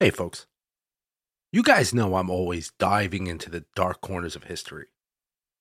Hey, 0.00 0.10
folks. 0.10 0.46
You 1.50 1.64
guys 1.64 1.92
know 1.92 2.14
I'm 2.14 2.30
always 2.30 2.70
diving 2.78 3.26
into 3.26 3.50
the 3.50 3.64
dark 3.74 4.00
corners 4.00 4.36
of 4.36 4.44
history, 4.44 4.86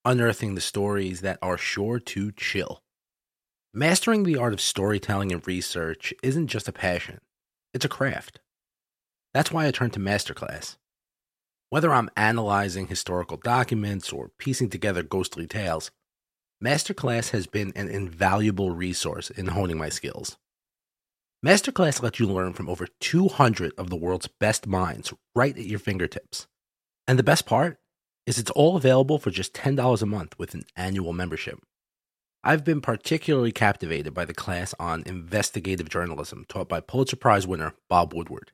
unearthing 0.05 0.53
the 0.53 0.61
stories 0.61 1.21
that 1.21 1.39
are 1.41 1.57
sure 1.57 1.97
to 1.97 2.31
chill. 2.33 2.83
Mastering 3.73 4.21
the 4.21 4.37
art 4.37 4.53
of 4.53 4.61
storytelling 4.61 5.31
and 5.31 5.45
research 5.47 6.13
isn't 6.21 6.49
just 6.49 6.67
a 6.67 6.71
passion, 6.71 7.19
it's 7.73 7.83
a 7.83 7.89
craft. 7.89 8.39
That's 9.33 9.51
why 9.51 9.65
I 9.65 9.71
turn 9.71 9.89
to 9.89 9.99
Masterclass. 9.99 10.77
Whether 11.71 11.91
I'm 11.91 12.11
analyzing 12.15 12.85
historical 12.85 13.37
documents 13.37 14.13
or 14.13 14.29
piecing 14.37 14.69
together 14.69 15.01
ghostly 15.01 15.47
tales, 15.47 15.89
Masterclass 16.63 17.31
has 17.31 17.47
been 17.47 17.73
an 17.75 17.89
invaluable 17.89 18.69
resource 18.69 19.31
in 19.31 19.47
honing 19.47 19.79
my 19.79 19.89
skills. 19.89 20.37
Masterclass 21.45 22.01
lets 22.01 22.19
you 22.19 22.25
learn 22.25 22.53
from 22.53 22.67
over 22.67 22.87
200 22.99 23.71
of 23.77 23.91
the 23.91 23.95
world's 23.95 24.27
best 24.27 24.65
minds 24.65 25.13
right 25.35 25.55
at 25.55 25.65
your 25.65 25.77
fingertips. 25.77 26.47
And 27.07 27.19
the 27.19 27.23
best 27.23 27.45
part 27.45 27.77
is 28.25 28.39
it's 28.39 28.51
all 28.51 28.75
available 28.75 29.19
for 29.19 29.29
just 29.29 29.53
$10 29.53 30.01
a 30.01 30.05
month 30.07 30.37
with 30.39 30.55
an 30.55 30.63
annual 30.75 31.13
membership. 31.13 31.59
I've 32.43 32.63
been 32.63 32.81
particularly 32.81 33.51
captivated 33.51 34.15
by 34.15 34.25
the 34.25 34.33
class 34.33 34.73
on 34.79 35.03
investigative 35.05 35.89
journalism 35.89 36.43
taught 36.49 36.69
by 36.69 36.79
Pulitzer 36.79 37.15
Prize 37.17 37.45
winner 37.45 37.73
Bob 37.87 38.15
Woodward. 38.15 38.51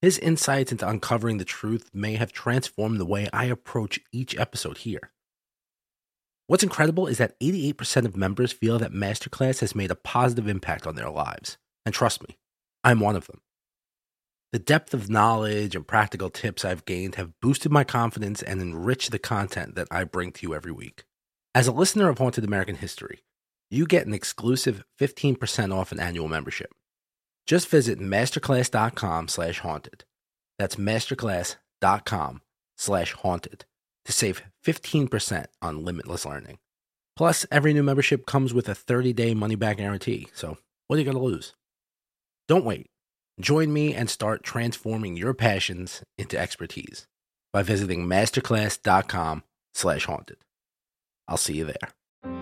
His 0.00 0.18
insights 0.18 0.72
into 0.72 0.88
uncovering 0.88 1.38
the 1.38 1.44
truth 1.44 1.88
may 1.94 2.16
have 2.16 2.32
transformed 2.32 2.98
the 2.98 3.06
way 3.06 3.28
I 3.32 3.44
approach 3.44 4.00
each 4.10 4.36
episode 4.36 4.78
here. 4.78 5.12
What's 6.48 6.64
incredible 6.64 7.06
is 7.06 7.18
that 7.18 7.38
88% 7.38 8.06
of 8.06 8.16
members 8.16 8.52
feel 8.52 8.80
that 8.80 8.92
Masterclass 8.92 9.60
has 9.60 9.76
made 9.76 9.92
a 9.92 9.96
positive 9.96 10.48
impact 10.48 10.88
on 10.88 10.96
their 10.96 11.08
lives. 11.08 11.58
And 11.84 11.94
trust 11.94 12.26
me, 12.26 12.38
I'm 12.84 13.00
one 13.00 13.16
of 13.16 13.26
them. 13.26 13.40
The 14.52 14.58
depth 14.58 14.92
of 14.92 15.08
knowledge 15.08 15.74
and 15.74 15.86
practical 15.86 16.28
tips 16.28 16.64
I've 16.64 16.84
gained 16.84 17.14
have 17.14 17.40
boosted 17.40 17.72
my 17.72 17.84
confidence 17.84 18.42
and 18.42 18.60
enriched 18.60 19.10
the 19.10 19.18
content 19.18 19.76
that 19.76 19.88
I 19.90 20.04
bring 20.04 20.30
to 20.32 20.46
you 20.46 20.54
every 20.54 20.72
week. 20.72 21.04
As 21.54 21.66
a 21.66 21.72
listener 21.72 22.10
of 22.10 22.18
Haunted 22.18 22.44
American 22.44 22.76
History, 22.76 23.22
you 23.70 23.86
get 23.86 24.06
an 24.06 24.12
exclusive 24.12 24.84
15% 25.00 25.74
off 25.74 25.92
an 25.92 26.00
annual 26.00 26.28
membership. 26.28 26.74
Just 27.46 27.68
visit 27.68 27.98
masterclass.com 27.98 29.28
slash 29.28 29.60
haunted. 29.60 30.04
That's 30.58 30.76
masterclass.com 30.76 32.42
slash 32.76 33.12
haunted 33.12 33.64
to 34.04 34.12
save 34.12 34.42
15% 34.64 35.46
on 35.62 35.84
limitless 35.84 36.26
learning. 36.26 36.58
Plus, 37.16 37.46
every 37.50 37.72
new 37.72 37.82
membership 37.82 38.26
comes 38.26 38.52
with 38.52 38.68
a 38.68 38.72
30-day 38.74 39.34
money-back 39.34 39.78
guarantee, 39.78 40.28
so 40.34 40.58
what 40.86 40.96
are 40.96 40.98
you 40.98 41.04
going 41.04 41.16
to 41.16 41.22
lose? 41.22 41.54
Don't 42.52 42.66
wait. 42.66 42.90
Join 43.40 43.72
me 43.72 43.94
and 43.94 44.10
start 44.10 44.42
transforming 44.42 45.16
your 45.16 45.32
passions 45.32 46.02
into 46.18 46.38
expertise 46.38 47.06
by 47.50 47.62
visiting 47.62 48.06
masterclass.com 48.06 49.42
slash 49.72 50.04
haunted. 50.04 50.36
I'll 51.26 51.38
see 51.38 51.54
you 51.54 51.64
there. 51.64 51.88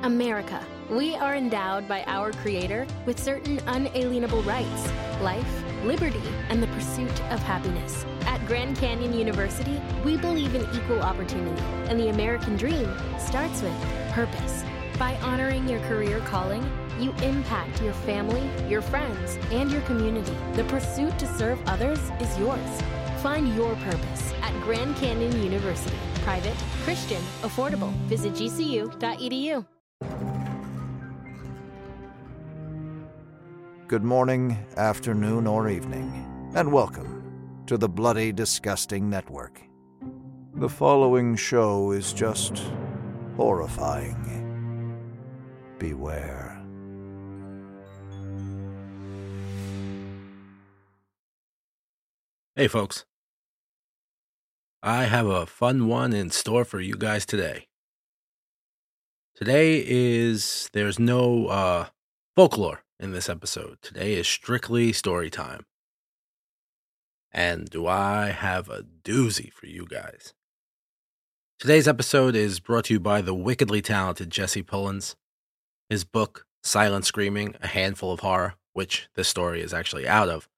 America. 0.03 0.67
We 0.91 1.15
are 1.15 1.37
endowed 1.37 1.87
by 1.87 2.03
our 2.09 2.33
Creator 2.33 2.89
with 3.07 3.21
certain 3.21 3.61
unalienable 3.69 4.43
rights 4.43 4.91
life, 5.23 5.65
liberty, 5.85 6.29
and 6.49 6.61
the 6.61 6.67
pursuit 6.67 7.23
of 7.31 7.39
happiness. 7.39 8.05
At 8.23 8.45
Grand 8.49 8.79
Canyon 8.79 9.15
University, 9.15 9.81
we 10.05 10.17
believe 10.17 10.57
in 10.57 10.63
equal 10.75 11.03
opportunity, 11.03 11.63
and 11.89 12.01
the 12.01 12.09
American 12.09 12.57
dream 12.57 12.93
starts 13.17 13.63
with 13.63 13.81
purpose. 14.11 14.65
By 14.99 15.15
honoring 15.23 15.69
your 15.69 15.81
career 15.83 16.19
calling, 16.27 16.69
you 17.01 17.13
impact 17.23 17.83
your 17.83 17.93
family, 17.93 18.43
your 18.69 18.83
friends, 18.83 19.39
and 19.51 19.71
your 19.71 19.81
community. 19.83 20.35
The 20.55 20.65
pursuit 20.65 21.19
to 21.19 21.27
serve 21.27 21.61
others 21.67 21.99
is 22.21 22.39
yours. 22.39 22.83
Find 23.23 23.55
your 23.55 23.75
purpose 23.77 24.33
at 24.43 24.53
Grand 24.63 24.97
Canyon 24.97 25.43
University. 25.43 25.97
Private, 26.23 26.57
Christian, 26.85 27.23
affordable. 27.43 27.93
Visit 28.09 28.35
gcu.edu. 28.35 29.67
Good 33.89 34.05
morning, 34.05 34.57
afternoon, 34.77 35.47
or 35.49 35.69
evening, 35.69 36.53
and 36.55 36.71
welcome 36.71 37.65
to 37.67 37.77
the 37.77 37.89
Bloody 37.89 38.31
Disgusting 38.31 39.11
Network. 39.11 39.61
The 40.55 40.69
following 40.69 41.35
show 41.35 41.91
is 41.91 42.13
just 42.13 42.63
horrifying. 43.37 44.97
Beware. 45.79 46.50
Hey, 52.57 52.67
folks. 52.67 53.05
I 54.83 55.05
have 55.05 55.27
a 55.29 55.47
fun 55.47 55.87
one 55.87 56.13
in 56.13 56.31
store 56.31 56.65
for 56.65 56.81
you 56.81 56.97
guys 56.97 57.25
today. 57.25 57.69
Today 59.37 59.85
is, 59.87 60.69
there's 60.73 60.99
no 60.99 61.47
uh, 61.47 61.87
folklore 62.35 62.83
in 62.99 63.13
this 63.13 63.29
episode. 63.29 63.79
Today 63.83 64.15
is 64.15 64.27
strictly 64.27 64.93
story 64.93 65.31
time. 65.31 65.65
And 67.31 67.71
do 67.71 67.87
I 67.87 68.31
have 68.31 68.69
a 68.69 68.83
doozy 68.83 69.53
for 69.53 69.67
you 69.67 69.87
guys? 69.89 70.35
Today's 71.61 71.87
episode 71.87 72.35
is 72.35 72.59
brought 72.59 72.87
to 72.87 72.95
you 72.95 73.01
by 73.01 73.21
the 73.21 73.33
wickedly 73.33 73.81
talented 73.81 74.29
Jesse 74.29 74.65
Pullins. 74.65 75.15
His 75.89 76.03
book, 76.03 76.47
Silent 76.65 77.05
Screaming 77.05 77.55
A 77.63 77.69
Handful 77.69 78.13
of 78.13 78.21
Horror, 78.21 78.57
which 78.73 79.09
this 79.15 79.29
story 79.29 79.63
is 79.63 79.73
actually 79.73 80.09
out 80.09 80.29
of, 80.29 80.49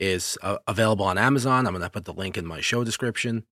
is 0.00 0.38
uh, 0.42 0.58
available 0.66 1.04
on 1.04 1.18
Amazon. 1.18 1.66
I'm 1.66 1.72
going 1.72 1.82
to 1.82 1.90
put 1.90 2.04
the 2.04 2.12
link 2.12 2.36
in 2.36 2.46
my 2.46 2.60
show 2.60 2.84
description. 2.84 3.44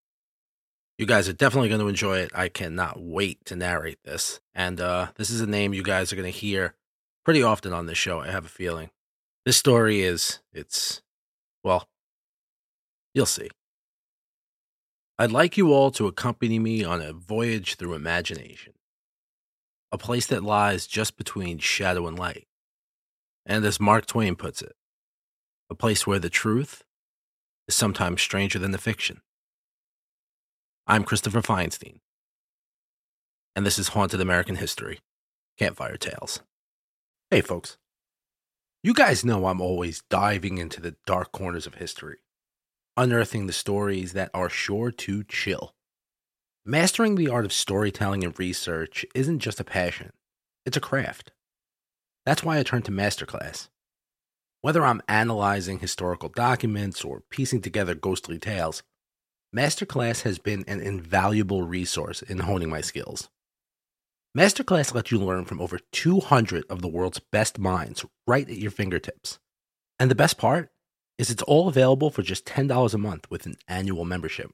You 0.98 1.06
guys 1.06 1.28
are 1.28 1.34
definitely 1.34 1.68
going 1.68 1.80
to 1.80 1.88
enjoy 1.88 2.18
it. 2.18 2.30
I 2.34 2.48
cannot 2.48 3.00
wait 3.00 3.44
to 3.46 3.56
narrate 3.56 3.98
this. 4.04 4.40
And 4.54 4.80
uh, 4.80 5.08
this 5.16 5.30
is 5.30 5.40
a 5.40 5.46
name 5.46 5.74
you 5.74 5.82
guys 5.82 6.12
are 6.12 6.16
going 6.16 6.32
to 6.32 6.38
hear 6.38 6.74
pretty 7.26 7.42
often 7.42 7.72
on 7.72 7.86
this 7.86 7.98
show, 7.98 8.20
I 8.20 8.30
have 8.30 8.44
a 8.46 8.48
feeling. 8.48 8.90
This 9.44 9.56
story 9.56 10.02
is, 10.02 10.38
it's, 10.52 11.02
well, 11.64 11.88
you'll 13.14 13.26
see. 13.26 13.50
I'd 15.18 15.32
like 15.32 15.56
you 15.56 15.72
all 15.72 15.90
to 15.92 16.06
accompany 16.06 16.58
me 16.60 16.84
on 16.84 17.02
a 17.02 17.12
voyage 17.12 17.74
through 17.74 17.94
imagination, 17.94 18.74
a 19.90 19.98
place 19.98 20.26
that 20.26 20.44
lies 20.44 20.86
just 20.86 21.16
between 21.16 21.58
shadow 21.58 22.06
and 22.06 22.16
light. 22.16 22.46
And 23.44 23.64
as 23.64 23.80
Mark 23.80 24.06
Twain 24.06 24.36
puts 24.36 24.62
it, 24.62 24.76
a 25.68 25.74
place 25.74 26.06
where 26.06 26.18
the 26.18 26.30
truth 26.30 26.84
is 27.68 27.74
sometimes 27.74 28.22
stranger 28.22 28.58
than 28.58 28.70
the 28.70 28.78
fiction. 28.78 29.20
I'm 30.86 31.02
Christopher 31.02 31.42
Feinstein, 31.42 31.98
and 33.56 33.66
this 33.66 33.78
is 33.78 33.88
Haunted 33.88 34.20
American 34.20 34.56
History 34.56 35.00
Campfire 35.58 35.96
Tales. 35.96 36.40
Hey, 37.30 37.40
folks. 37.40 37.76
You 38.82 38.94
guys 38.94 39.24
know 39.24 39.46
I'm 39.46 39.60
always 39.60 40.02
diving 40.08 40.58
into 40.58 40.80
the 40.80 40.94
dark 41.06 41.32
corners 41.32 41.66
of 41.66 41.74
history, 41.74 42.18
unearthing 42.96 43.46
the 43.48 43.52
stories 43.52 44.12
that 44.12 44.30
are 44.32 44.48
sure 44.48 44.92
to 44.92 45.24
chill. 45.24 45.74
Mastering 46.64 47.16
the 47.16 47.28
art 47.28 47.44
of 47.44 47.52
storytelling 47.52 48.22
and 48.22 48.38
research 48.38 49.04
isn't 49.14 49.40
just 49.40 49.58
a 49.58 49.64
passion, 49.64 50.12
it's 50.64 50.76
a 50.76 50.80
craft. 50.80 51.32
That's 52.24 52.44
why 52.44 52.58
I 52.58 52.62
turned 52.62 52.84
to 52.84 52.92
Masterclass. 52.92 53.68
Whether 54.66 54.84
I'm 54.84 55.00
analyzing 55.06 55.78
historical 55.78 56.28
documents 56.28 57.04
or 57.04 57.22
piecing 57.30 57.62
together 57.62 57.94
ghostly 57.94 58.40
tales, 58.40 58.82
Masterclass 59.54 60.22
has 60.22 60.40
been 60.40 60.64
an 60.66 60.80
invaluable 60.80 61.62
resource 61.62 62.20
in 62.20 62.38
honing 62.40 62.68
my 62.68 62.80
skills. 62.80 63.28
Masterclass 64.36 64.92
lets 64.92 65.12
you 65.12 65.20
learn 65.20 65.44
from 65.44 65.60
over 65.60 65.78
200 65.92 66.64
of 66.68 66.82
the 66.82 66.88
world's 66.88 67.20
best 67.30 67.60
minds 67.60 68.04
right 68.26 68.50
at 68.50 68.56
your 68.56 68.72
fingertips. 68.72 69.38
And 70.00 70.10
the 70.10 70.16
best 70.16 70.36
part 70.36 70.72
is 71.16 71.30
it's 71.30 71.44
all 71.44 71.68
available 71.68 72.10
for 72.10 72.22
just 72.22 72.44
$10 72.44 72.92
a 72.92 72.98
month 72.98 73.30
with 73.30 73.46
an 73.46 73.58
annual 73.68 74.04
membership. 74.04 74.50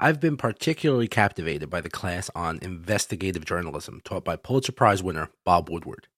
I've 0.00 0.18
been 0.18 0.38
particularly 0.38 1.06
captivated 1.06 1.70
by 1.70 1.82
the 1.82 1.88
class 1.88 2.30
on 2.34 2.58
investigative 2.62 3.44
journalism 3.44 4.00
taught 4.02 4.24
by 4.24 4.34
Pulitzer 4.34 4.72
Prize 4.72 5.04
winner 5.04 5.30
Bob 5.44 5.70
Woodward. 5.70 6.08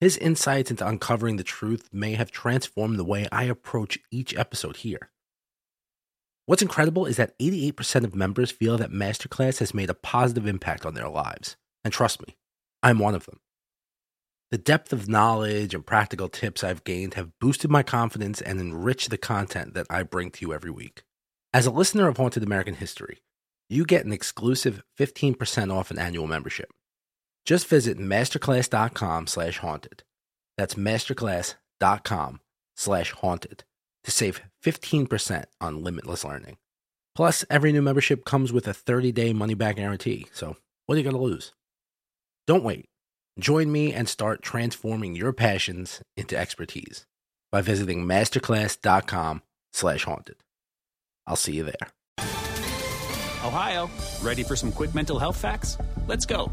His 0.00 0.16
insights 0.16 0.70
into 0.70 0.86
uncovering 0.86 1.36
the 1.36 1.44
truth 1.44 1.88
may 1.92 2.14
have 2.14 2.30
transformed 2.30 2.98
the 2.98 3.04
way 3.04 3.26
I 3.32 3.44
approach 3.44 3.98
each 4.10 4.36
episode 4.36 4.76
here. 4.76 5.10
What's 6.46 6.62
incredible 6.62 7.04
is 7.04 7.16
that 7.16 7.36
88% 7.38 8.04
of 8.04 8.14
members 8.14 8.50
feel 8.50 8.78
that 8.78 8.92
Masterclass 8.92 9.58
has 9.58 9.74
made 9.74 9.90
a 9.90 9.94
positive 9.94 10.46
impact 10.46 10.86
on 10.86 10.94
their 10.94 11.08
lives. 11.08 11.56
And 11.84 11.92
trust 11.92 12.26
me, 12.26 12.36
I'm 12.82 12.98
one 12.98 13.14
of 13.14 13.26
them. 13.26 13.40
The 14.50 14.56
depth 14.56 14.94
of 14.94 15.08
knowledge 15.08 15.74
and 15.74 15.84
practical 15.84 16.28
tips 16.28 16.64
I've 16.64 16.84
gained 16.84 17.14
have 17.14 17.38
boosted 17.38 17.70
my 17.70 17.82
confidence 17.82 18.40
and 18.40 18.58
enriched 18.60 19.10
the 19.10 19.18
content 19.18 19.74
that 19.74 19.86
I 19.90 20.04
bring 20.04 20.30
to 20.30 20.46
you 20.46 20.54
every 20.54 20.70
week. 20.70 21.02
As 21.52 21.66
a 21.66 21.70
listener 21.70 22.08
of 22.08 22.16
Haunted 22.16 22.42
American 22.42 22.74
History, 22.74 23.18
you 23.68 23.84
get 23.84 24.06
an 24.06 24.12
exclusive 24.12 24.82
15% 24.98 25.70
off 25.70 25.90
an 25.90 25.98
annual 25.98 26.26
membership. 26.26 26.70
Just 27.48 27.66
visit 27.66 27.96
masterclass.com 27.98 29.26
slash 29.26 29.56
haunted. 29.56 30.02
That's 30.58 30.74
masterclass.com 30.74 32.40
slash 32.76 33.12
haunted 33.12 33.64
to 34.04 34.10
save 34.10 34.42
15% 34.62 35.44
on 35.58 35.82
limitless 35.82 36.26
learning. 36.26 36.58
Plus, 37.14 37.46
every 37.48 37.72
new 37.72 37.80
membership 37.80 38.26
comes 38.26 38.52
with 38.52 38.68
a 38.68 38.74
30 38.74 39.12
day 39.12 39.32
money 39.32 39.54
back 39.54 39.76
guarantee. 39.76 40.26
So, 40.30 40.58
what 40.84 40.96
are 40.96 40.98
you 40.98 41.04
going 41.04 41.16
to 41.16 41.22
lose? 41.22 41.54
Don't 42.46 42.62
wait. 42.62 42.84
Join 43.40 43.72
me 43.72 43.94
and 43.94 44.10
start 44.10 44.42
transforming 44.42 45.16
your 45.16 45.32
passions 45.32 46.02
into 46.18 46.36
expertise 46.36 47.06
by 47.50 47.62
visiting 47.62 48.04
masterclass.com 48.04 49.40
slash 49.72 50.04
haunted. 50.04 50.36
I'll 51.26 51.36
see 51.36 51.54
you 51.54 51.64
there. 51.64 52.26
Ohio, 53.42 53.88
ready 54.20 54.42
for 54.42 54.54
some 54.54 54.70
quick 54.70 54.94
mental 54.94 55.18
health 55.18 55.38
facts? 55.38 55.78
Let's 56.06 56.26
go. 56.26 56.52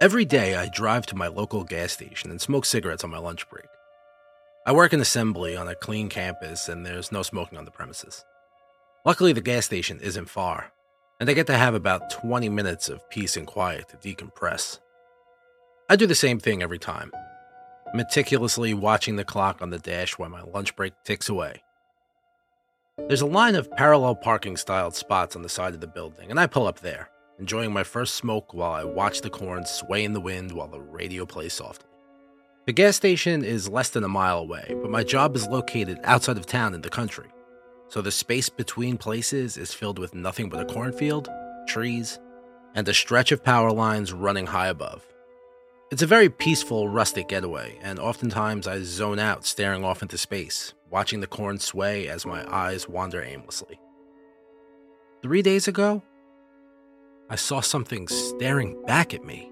Every 0.00 0.24
day, 0.24 0.54
I 0.54 0.70
drive 0.70 1.04
to 1.06 1.14
my 1.14 1.26
local 1.26 1.62
gas 1.62 1.92
station 1.92 2.30
and 2.30 2.40
smoke 2.40 2.64
cigarettes 2.64 3.04
on 3.04 3.10
my 3.10 3.18
lunch 3.18 3.46
break. 3.50 3.66
I 4.66 4.72
work 4.72 4.94
in 4.94 5.00
assembly 5.00 5.54
on 5.54 5.68
a 5.68 5.74
clean 5.74 6.08
campus, 6.08 6.70
and 6.70 6.86
there's 6.86 7.12
no 7.12 7.22
smoking 7.22 7.58
on 7.58 7.66
the 7.66 7.70
premises. 7.70 8.24
Luckily, 9.04 9.34
the 9.34 9.42
gas 9.42 9.66
station 9.66 10.00
isn't 10.00 10.30
far, 10.30 10.72
and 11.20 11.28
I 11.28 11.34
get 11.34 11.46
to 11.48 11.56
have 11.58 11.74
about 11.74 12.08
20 12.08 12.48
minutes 12.48 12.88
of 12.88 13.10
peace 13.10 13.36
and 13.36 13.46
quiet 13.46 13.90
to 13.90 13.98
decompress. 13.98 14.78
I 15.90 15.96
do 15.96 16.06
the 16.06 16.14
same 16.14 16.38
thing 16.40 16.62
every 16.62 16.78
time, 16.78 17.12
meticulously 17.92 18.72
watching 18.72 19.16
the 19.16 19.24
clock 19.24 19.60
on 19.60 19.68
the 19.68 19.78
dash 19.78 20.16
while 20.16 20.30
my 20.30 20.40
lunch 20.40 20.74
break 20.76 20.94
ticks 21.04 21.28
away. 21.28 21.62
There's 22.96 23.20
a 23.20 23.26
line 23.26 23.54
of 23.54 23.70
parallel 23.72 24.14
parking 24.14 24.56
styled 24.56 24.94
spots 24.94 25.36
on 25.36 25.42
the 25.42 25.50
side 25.50 25.74
of 25.74 25.82
the 25.82 25.86
building, 25.86 26.30
and 26.30 26.40
I 26.40 26.46
pull 26.46 26.66
up 26.66 26.80
there, 26.80 27.10
enjoying 27.40 27.72
my 27.72 27.82
first 27.82 28.14
smoke 28.14 28.54
while 28.54 28.72
I 28.72 28.84
watch 28.84 29.22
the 29.22 29.30
corn 29.30 29.64
sway 29.64 30.04
in 30.04 30.12
the 30.12 30.20
wind 30.20 30.52
while 30.52 30.68
the 30.68 30.80
radio 30.80 31.24
plays 31.26 31.54
softly. 31.54 31.88
The 32.66 32.72
gas 32.72 32.94
station 32.94 33.42
is 33.42 33.68
less 33.68 33.88
than 33.88 34.04
a 34.04 34.08
mile 34.08 34.38
away, 34.38 34.76
but 34.82 34.90
my 34.90 35.02
job 35.02 35.34
is 35.34 35.48
located 35.48 35.98
outside 36.04 36.36
of 36.36 36.46
town 36.46 36.74
in 36.74 36.82
the 36.82 36.90
country, 36.90 37.28
so 37.88 38.02
the 38.02 38.12
space 38.12 38.48
between 38.50 38.98
places 38.98 39.56
is 39.56 39.74
filled 39.74 39.98
with 39.98 40.14
nothing 40.14 40.50
but 40.50 40.60
a 40.60 40.72
cornfield, 40.72 41.28
trees, 41.66 42.18
and 42.74 42.86
a 42.86 42.94
stretch 42.94 43.32
of 43.32 43.42
power 43.42 43.72
lines 43.72 44.12
running 44.12 44.46
high 44.46 44.68
above. 44.68 45.04
It's 45.90 46.02
a 46.02 46.06
very 46.06 46.28
peaceful, 46.28 46.88
rustic 46.88 47.26
getaway, 47.26 47.76
and 47.82 47.98
oftentimes 47.98 48.68
I 48.68 48.82
zone 48.82 49.18
out 49.18 49.44
staring 49.44 49.82
off 49.82 50.02
into 50.02 50.18
space, 50.18 50.74
watching 50.90 51.20
the 51.20 51.26
corn 51.26 51.58
sway 51.58 52.06
as 52.06 52.24
my 52.24 52.48
eyes 52.54 52.88
wander 52.88 53.22
aimlessly. 53.22 53.80
Three 55.22 55.42
days 55.42 55.66
ago, 55.66 56.02
I 57.30 57.36
saw 57.36 57.60
something 57.60 58.08
staring 58.08 58.82
back 58.84 59.14
at 59.14 59.24
me. 59.24 59.50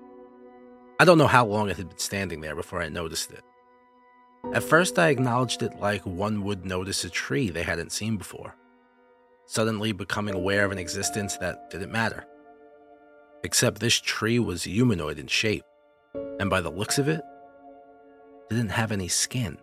I 1.01 1.05
don't 1.05 1.17
know 1.19 1.29
how 1.29 1.47
long 1.47 1.71
it 1.71 1.77
had 1.77 1.89
been 1.89 1.99
standing 1.99 2.41
there 2.41 2.57
before 2.57 2.83
I 2.83 2.89
noticed 2.89 3.31
it. 3.31 3.45
At 4.53 4.65
first, 4.65 4.99
I 4.99 5.09
acknowledged 5.09 5.63
it 5.63 5.79
like 5.81 6.05
one 6.05 6.43
would 6.43 6.67
notice 6.67 7.05
a 7.05 7.11
tree 7.11 7.51
they 7.51 7.63
hadn't 7.63 7.93
seen 7.93 8.17
before, 8.17 8.55
suddenly 9.47 9.93
becoming 9.93 10.35
aware 10.35 10.65
of 10.65 10.73
an 10.73 10.79
existence 10.79 11.37
that 11.37 11.71
didn't 11.71 11.93
matter. 11.93 12.25
Except 13.45 13.79
this 13.81 14.01
tree 14.01 14.39
was 14.39 14.65
humanoid 14.65 15.19
in 15.19 15.29
shape 15.29 15.65
and 16.39 16.49
by 16.49 16.61
the 16.61 16.71
looks 16.71 16.99
of 16.99 17.09
it, 17.09 17.23
didn't 18.49 18.71
have 18.71 18.93
any 18.93 19.09
skin. 19.09 19.59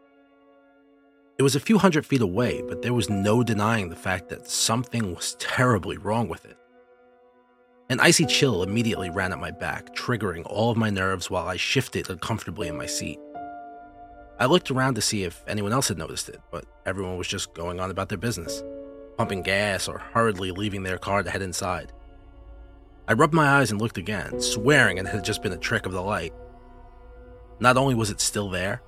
It 1.37 1.43
was 1.43 1.55
a 1.55 1.59
few 1.59 1.77
hundred 1.77 2.05
feet 2.05 2.21
away, 2.21 2.61
but 2.67 2.81
there 2.81 2.93
was 2.93 3.09
no 3.09 3.43
denying 3.43 3.89
the 3.89 3.95
fact 3.95 4.29
that 4.29 4.47
something 4.47 5.13
was 5.13 5.35
terribly 5.39 5.97
wrong 5.97 6.27
with 6.27 6.45
it. 6.45 6.57
An 7.87 7.99
icy 7.99 8.25
chill 8.25 8.63
immediately 8.63 9.11
ran 9.11 9.31
up 9.31 9.37
my 9.37 9.51
back, 9.51 9.93
triggering 9.95 10.41
all 10.47 10.71
of 10.71 10.77
my 10.77 10.89
nerves 10.89 11.29
while 11.29 11.47
I 11.47 11.55
shifted 11.55 12.09
uncomfortably 12.09 12.67
in 12.67 12.75
my 12.75 12.87
seat. 12.87 13.19
I 14.39 14.47
looked 14.47 14.71
around 14.71 14.95
to 14.95 15.01
see 15.01 15.23
if 15.23 15.43
anyone 15.47 15.71
else 15.71 15.89
had 15.89 15.99
noticed 15.99 16.27
it, 16.27 16.41
but 16.49 16.65
everyone 16.87 17.17
was 17.19 17.27
just 17.27 17.53
going 17.53 17.79
on 17.79 17.91
about 17.91 18.09
their 18.09 18.17
business, 18.17 18.63
pumping 19.17 19.43
gas 19.43 19.87
or 19.87 19.99
hurriedly 19.99 20.49
leaving 20.49 20.81
their 20.81 20.97
car 20.97 21.21
to 21.21 21.29
head 21.29 21.43
inside. 21.43 21.93
I 23.07 23.13
rubbed 23.13 23.35
my 23.35 23.59
eyes 23.59 23.69
and 23.69 23.79
looked 23.79 23.99
again, 23.99 24.41
swearing 24.41 24.97
it 24.97 25.05
had 25.05 25.23
just 25.23 25.43
been 25.43 25.53
a 25.53 25.57
trick 25.57 25.85
of 25.85 25.91
the 25.91 26.01
light. 26.01 26.33
Not 27.59 27.77
only 27.77 27.93
was 27.93 28.09
it 28.09 28.19
still 28.19 28.49
there, 28.49 28.81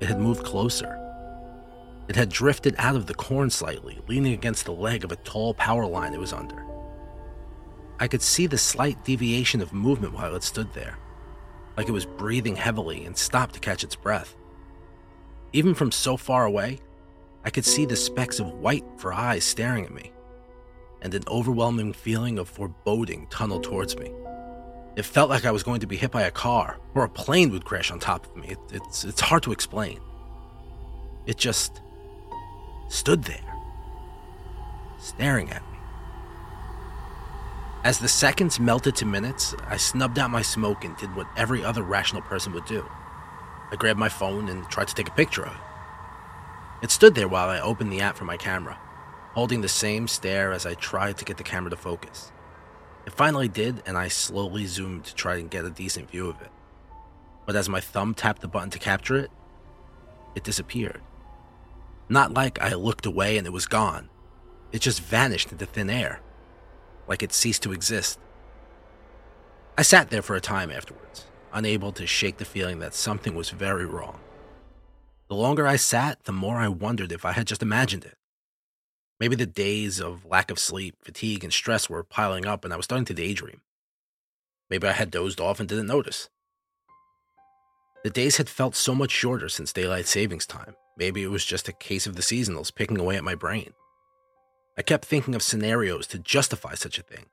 it 0.00 0.08
had 0.08 0.18
moved 0.18 0.44
closer. 0.44 0.98
It 2.08 2.16
had 2.16 2.28
drifted 2.28 2.74
out 2.76 2.96
of 2.96 3.06
the 3.06 3.14
corn 3.14 3.50
slightly, 3.50 4.00
leaning 4.08 4.32
against 4.32 4.64
the 4.64 4.72
leg 4.72 5.04
of 5.04 5.12
a 5.12 5.16
tall 5.16 5.54
power 5.54 5.86
line 5.86 6.12
it 6.12 6.18
was 6.18 6.32
under. 6.32 6.67
I 8.00 8.08
could 8.08 8.22
see 8.22 8.46
the 8.46 8.58
slight 8.58 9.04
deviation 9.04 9.60
of 9.60 9.72
movement 9.72 10.14
while 10.14 10.34
it 10.36 10.42
stood 10.42 10.72
there, 10.72 10.98
like 11.76 11.88
it 11.88 11.92
was 11.92 12.06
breathing 12.06 12.56
heavily 12.56 13.04
and 13.04 13.16
stopped 13.16 13.54
to 13.54 13.60
catch 13.60 13.82
its 13.82 13.96
breath. 13.96 14.36
Even 15.52 15.74
from 15.74 15.90
so 15.90 16.16
far 16.16 16.44
away, 16.44 16.78
I 17.44 17.50
could 17.50 17.64
see 17.64 17.86
the 17.86 17.96
specks 17.96 18.38
of 18.38 18.52
white 18.52 18.84
for 18.98 19.12
eyes 19.12 19.44
staring 19.44 19.84
at 19.84 19.94
me, 19.94 20.12
and 21.02 21.14
an 21.14 21.24
overwhelming 21.28 21.92
feeling 21.92 22.38
of 22.38 22.48
foreboding 22.48 23.26
tunneled 23.30 23.64
towards 23.64 23.96
me. 23.98 24.12
It 24.96 25.04
felt 25.04 25.30
like 25.30 25.44
I 25.44 25.52
was 25.52 25.62
going 25.62 25.80
to 25.80 25.86
be 25.86 25.96
hit 25.96 26.10
by 26.10 26.22
a 26.22 26.30
car 26.30 26.78
or 26.94 27.04
a 27.04 27.08
plane 27.08 27.50
would 27.50 27.64
crash 27.64 27.90
on 27.90 28.00
top 28.00 28.26
of 28.26 28.36
me. 28.36 28.48
It, 28.48 28.58
it's, 28.72 29.04
it's 29.04 29.20
hard 29.20 29.44
to 29.44 29.52
explain. 29.52 30.00
It 31.26 31.36
just 31.36 31.80
stood 32.88 33.22
there, 33.24 33.54
staring 34.98 35.50
at 35.50 35.62
me. 35.62 35.67
As 37.84 38.00
the 38.00 38.08
seconds 38.08 38.58
melted 38.58 38.96
to 38.96 39.06
minutes, 39.06 39.54
I 39.68 39.76
snubbed 39.76 40.18
out 40.18 40.30
my 40.30 40.42
smoke 40.42 40.84
and 40.84 40.96
did 40.96 41.14
what 41.14 41.28
every 41.36 41.64
other 41.64 41.82
rational 41.82 42.22
person 42.22 42.52
would 42.52 42.64
do. 42.64 42.84
I 43.70 43.76
grabbed 43.76 44.00
my 44.00 44.08
phone 44.08 44.48
and 44.48 44.68
tried 44.68 44.88
to 44.88 44.94
take 44.94 45.08
a 45.08 45.12
picture 45.12 45.46
of 45.46 45.52
it. 45.52 45.60
It 46.82 46.90
stood 46.90 47.14
there 47.14 47.28
while 47.28 47.48
I 47.48 47.60
opened 47.60 47.92
the 47.92 48.00
app 48.00 48.16
for 48.16 48.24
my 48.24 48.36
camera, 48.36 48.76
holding 49.32 49.60
the 49.60 49.68
same 49.68 50.08
stare 50.08 50.52
as 50.52 50.66
I 50.66 50.74
tried 50.74 51.18
to 51.18 51.24
get 51.24 51.36
the 51.36 51.44
camera 51.44 51.70
to 51.70 51.76
focus. 51.76 52.32
It 53.06 53.12
finally 53.12 53.48
did, 53.48 53.82
and 53.86 53.96
I 53.96 54.08
slowly 54.08 54.66
zoomed 54.66 55.04
to 55.04 55.14
try 55.14 55.36
and 55.36 55.50
get 55.50 55.64
a 55.64 55.70
decent 55.70 56.10
view 56.10 56.28
of 56.28 56.40
it. 56.40 56.50
But 57.46 57.56
as 57.56 57.68
my 57.68 57.80
thumb 57.80 58.12
tapped 58.12 58.42
the 58.42 58.48
button 58.48 58.70
to 58.70 58.78
capture 58.78 59.16
it, 59.16 59.30
it 60.34 60.44
disappeared. 60.44 61.00
Not 62.08 62.34
like 62.34 62.60
I 62.60 62.74
looked 62.74 63.06
away 63.06 63.38
and 63.38 63.46
it 63.46 63.52
was 63.52 63.66
gone. 63.66 64.08
It 64.72 64.80
just 64.80 65.00
vanished 65.00 65.52
into 65.52 65.64
thin 65.64 65.88
air, 65.88 66.20
like 67.08 67.22
it 67.22 67.32
ceased 67.32 67.62
to 67.64 67.72
exist. 67.72 68.18
I 69.76 69.82
sat 69.82 70.10
there 70.10 70.22
for 70.22 70.36
a 70.36 70.40
time 70.40 70.70
afterwards, 70.70 71.24
unable 71.52 71.92
to 71.92 72.06
shake 72.06 72.36
the 72.36 72.44
feeling 72.44 72.78
that 72.80 72.94
something 72.94 73.34
was 73.34 73.50
very 73.50 73.86
wrong. 73.86 74.20
The 75.28 75.34
longer 75.34 75.66
I 75.66 75.76
sat, 75.76 76.24
the 76.24 76.32
more 76.32 76.56
I 76.56 76.68
wondered 76.68 77.12
if 77.12 77.24
I 77.24 77.32
had 77.32 77.46
just 77.46 77.62
imagined 77.62 78.04
it. 78.04 78.16
Maybe 79.20 79.36
the 79.36 79.46
days 79.46 80.00
of 80.00 80.24
lack 80.24 80.50
of 80.50 80.58
sleep, 80.58 80.96
fatigue, 81.02 81.42
and 81.42 81.52
stress 81.52 81.90
were 81.90 82.04
piling 82.04 82.46
up 82.46 82.64
and 82.64 82.72
I 82.72 82.76
was 82.76 82.84
starting 82.84 83.04
to 83.06 83.14
daydream. 83.14 83.60
Maybe 84.70 84.86
I 84.86 84.92
had 84.92 85.10
dozed 85.10 85.40
off 85.40 85.60
and 85.60 85.68
didn't 85.68 85.86
notice. 85.86 86.28
The 88.04 88.10
days 88.10 88.36
had 88.36 88.48
felt 88.48 88.76
so 88.76 88.94
much 88.94 89.10
shorter 89.10 89.48
since 89.48 89.72
daylight 89.72 90.06
savings 90.06 90.46
time. 90.46 90.76
Maybe 90.96 91.22
it 91.22 91.30
was 91.30 91.44
just 91.44 91.68
a 91.68 91.72
case 91.72 92.06
of 92.06 92.16
the 92.16 92.22
seasonals 92.22 92.74
picking 92.74 92.98
away 92.98 93.16
at 93.16 93.24
my 93.24 93.34
brain. 93.34 93.72
I 94.78 94.82
kept 94.82 95.04
thinking 95.04 95.34
of 95.34 95.42
scenarios 95.42 96.06
to 96.06 96.20
justify 96.20 96.74
such 96.74 97.00
a 97.00 97.02
thing, 97.02 97.26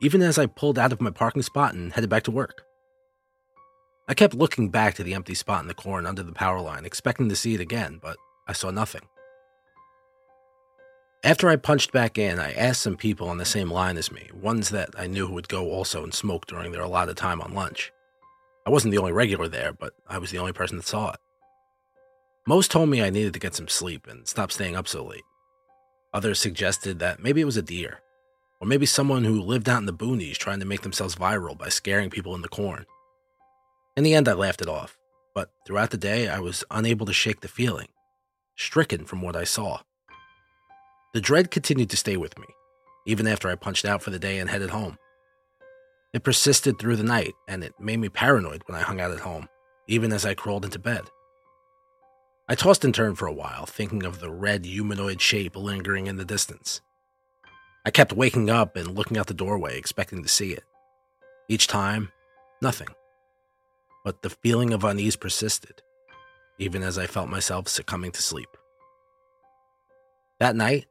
even 0.00 0.22
as 0.22 0.38
I 0.38 0.46
pulled 0.46 0.78
out 0.78 0.92
of 0.92 1.00
my 1.00 1.10
parking 1.10 1.42
spot 1.42 1.74
and 1.74 1.92
headed 1.92 2.08
back 2.08 2.22
to 2.24 2.30
work. 2.30 2.62
I 4.08 4.14
kept 4.14 4.34
looking 4.34 4.68
back 4.70 4.94
to 4.94 5.02
the 5.02 5.14
empty 5.14 5.34
spot 5.34 5.62
in 5.62 5.68
the 5.68 5.74
corn 5.74 6.06
under 6.06 6.22
the 6.22 6.32
power 6.32 6.60
line, 6.60 6.84
expecting 6.84 7.28
to 7.28 7.36
see 7.36 7.54
it 7.54 7.60
again, 7.60 7.98
but 8.00 8.16
I 8.46 8.52
saw 8.52 8.70
nothing. 8.70 9.02
After 11.24 11.48
I 11.48 11.56
punched 11.56 11.90
back 11.90 12.16
in, 12.16 12.38
I 12.38 12.52
asked 12.52 12.82
some 12.82 12.96
people 12.96 13.28
on 13.28 13.38
the 13.38 13.44
same 13.44 13.70
line 13.70 13.96
as 13.96 14.12
me, 14.12 14.28
ones 14.32 14.70
that 14.70 14.90
I 14.96 15.08
knew 15.08 15.26
who 15.26 15.34
would 15.34 15.48
go 15.48 15.70
also 15.70 16.04
and 16.04 16.14
smoke 16.14 16.46
during 16.46 16.70
their 16.70 16.82
allotted 16.82 17.16
time 17.16 17.40
on 17.40 17.54
lunch. 17.54 17.92
I 18.66 18.70
wasn't 18.70 18.92
the 18.92 18.98
only 18.98 19.12
regular 19.12 19.48
there, 19.48 19.72
but 19.72 19.94
I 20.08 20.18
was 20.18 20.30
the 20.30 20.38
only 20.38 20.52
person 20.52 20.76
that 20.76 20.86
saw 20.86 21.10
it. 21.10 21.20
Most 22.46 22.70
told 22.70 22.88
me 22.88 23.02
I 23.02 23.10
needed 23.10 23.32
to 23.32 23.40
get 23.40 23.56
some 23.56 23.68
sleep 23.68 24.06
and 24.06 24.28
stop 24.28 24.52
staying 24.52 24.76
up 24.76 24.86
so 24.86 25.04
late. 25.04 25.22
Others 26.14 26.40
suggested 26.40 26.98
that 26.98 27.22
maybe 27.22 27.40
it 27.40 27.46
was 27.46 27.56
a 27.56 27.62
deer, 27.62 28.00
or 28.60 28.66
maybe 28.66 28.86
someone 28.86 29.24
who 29.24 29.40
lived 29.40 29.68
out 29.68 29.78
in 29.78 29.86
the 29.86 29.92
boonies 29.92 30.36
trying 30.36 30.60
to 30.60 30.66
make 30.66 30.82
themselves 30.82 31.16
viral 31.16 31.56
by 31.56 31.68
scaring 31.68 32.10
people 32.10 32.34
in 32.34 32.42
the 32.42 32.48
corn. 32.48 32.84
In 33.96 34.04
the 34.04 34.14
end, 34.14 34.28
I 34.28 34.34
laughed 34.34 34.62
it 34.62 34.68
off, 34.68 34.98
but 35.34 35.50
throughout 35.66 35.90
the 35.90 35.96
day, 35.96 36.28
I 36.28 36.38
was 36.38 36.64
unable 36.70 37.06
to 37.06 37.12
shake 37.12 37.40
the 37.40 37.48
feeling, 37.48 37.88
stricken 38.56 39.04
from 39.04 39.22
what 39.22 39.36
I 39.36 39.44
saw. 39.44 39.80
The 41.14 41.20
dread 41.20 41.50
continued 41.50 41.90
to 41.90 41.96
stay 41.96 42.16
with 42.16 42.38
me, 42.38 42.46
even 43.06 43.26
after 43.26 43.48
I 43.48 43.54
punched 43.54 43.84
out 43.84 44.02
for 44.02 44.10
the 44.10 44.18
day 44.18 44.38
and 44.38 44.48
headed 44.48 44.70
home. 44.70 44.98
It 46.12 46.24
persisted 46.24 46.78
through 46.78 46.96
the 46.96 47.02
night, 47.02 47.32
and 47.48 47.64
it 47.64 47.74
made 47.80 47.98
me 47.98 48.10
paranoid 48.10 48.62
when 48.66 48.78
I 48.78 48.82
hung 48.82 49.00
out 49.00 49.10
at 49.10 49.20
home, 49.20 49.48
even 49.88 50.12
as 50.12 50.26
I 50.26 50.34
crawled 50.34 50.64
into 50.64 50.78
bed. 50.78 51.04
I 52.48 52.54
tossed 52.54 52.84
and 52.84 52.94
turned 52.94 53.18
for 53.18 53.26
a 53.26 53.32
while, 53.32 53.66
thinking 53.66 54.02
of 54.02 54.20
the 54.20 54.30
red 54.30 54.64
humanoid 54.64 55.20
shape 55.20 55.56
lingering 55.56 56.06
in 56.06 56.16
the 56.16 56.24
distance. 56.24 56.80
I 57.84 57.90
kept 57.90 58.12
waking 58.12 58.50
up 58.50 58.76
and 58.76 58.94
looking 58.94 59.16
out 59.16 59.26
the 59.26 59.34
doorway, 59.34 59.78
expecting 59.78 60.22
to 60.22 60.28
see 60.28 60.52
it. 60.52 60.64
Each 61.48 61.66
time, 61.66 62.10
nothing. 62.60 62.88
But 64.04 64.22
the 64.22 64.30
feeling 64.30 64.72
of 64.72 64.84
unease 64.84 65.16
persisted, 65.16 65.82
even 66.58 66.82
as 66.82 66.98
I 66.98 67.06
felt 67.06 67.28
myself 67.28 67.68
succumbing 67.68 68.12
to 68.12 68.22
sleep. 68.22 68.48
That 70.40 70.56
night, 70.56 70.86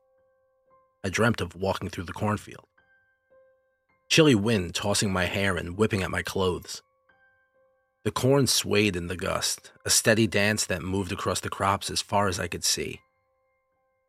I 1.04 1.10
dreamt 1.10 1.42
of 1.42 1.56
walking 1.56 1.90
through 1.90 2.06
the 2.06 2.14
cornfield. 2.14 2.66
Chilly 4.10 4.36
wind 4.36 4.76
tossing 4.76 5.12
my 5.12 5.26
hair 5.26 5.58
and 5.58 5.78
whipping 5.78 6.04
at 6.04 6.12
my 6.12 6.22
clothes. 6.22 6.82
The 8.04 8.12
corn 8.12 8.48
swayed 8.48 8.96
in 8.96 9.08
the 9.08 9.16
gust, 9.16 9.72
a 9.86 9.92
steady 9.92 10.26
dance 10.26 10.66
that 10.66 10.82
moved 10.82 11.12
across 11.12 11.40
the 11.40 11.50
crops 11.50 11.92
as 11.92 12.02
far 12.02 12.28
as 12.28 12.40
I 12.40 12.48
could 12.48 12.64
see. 12.64 13.02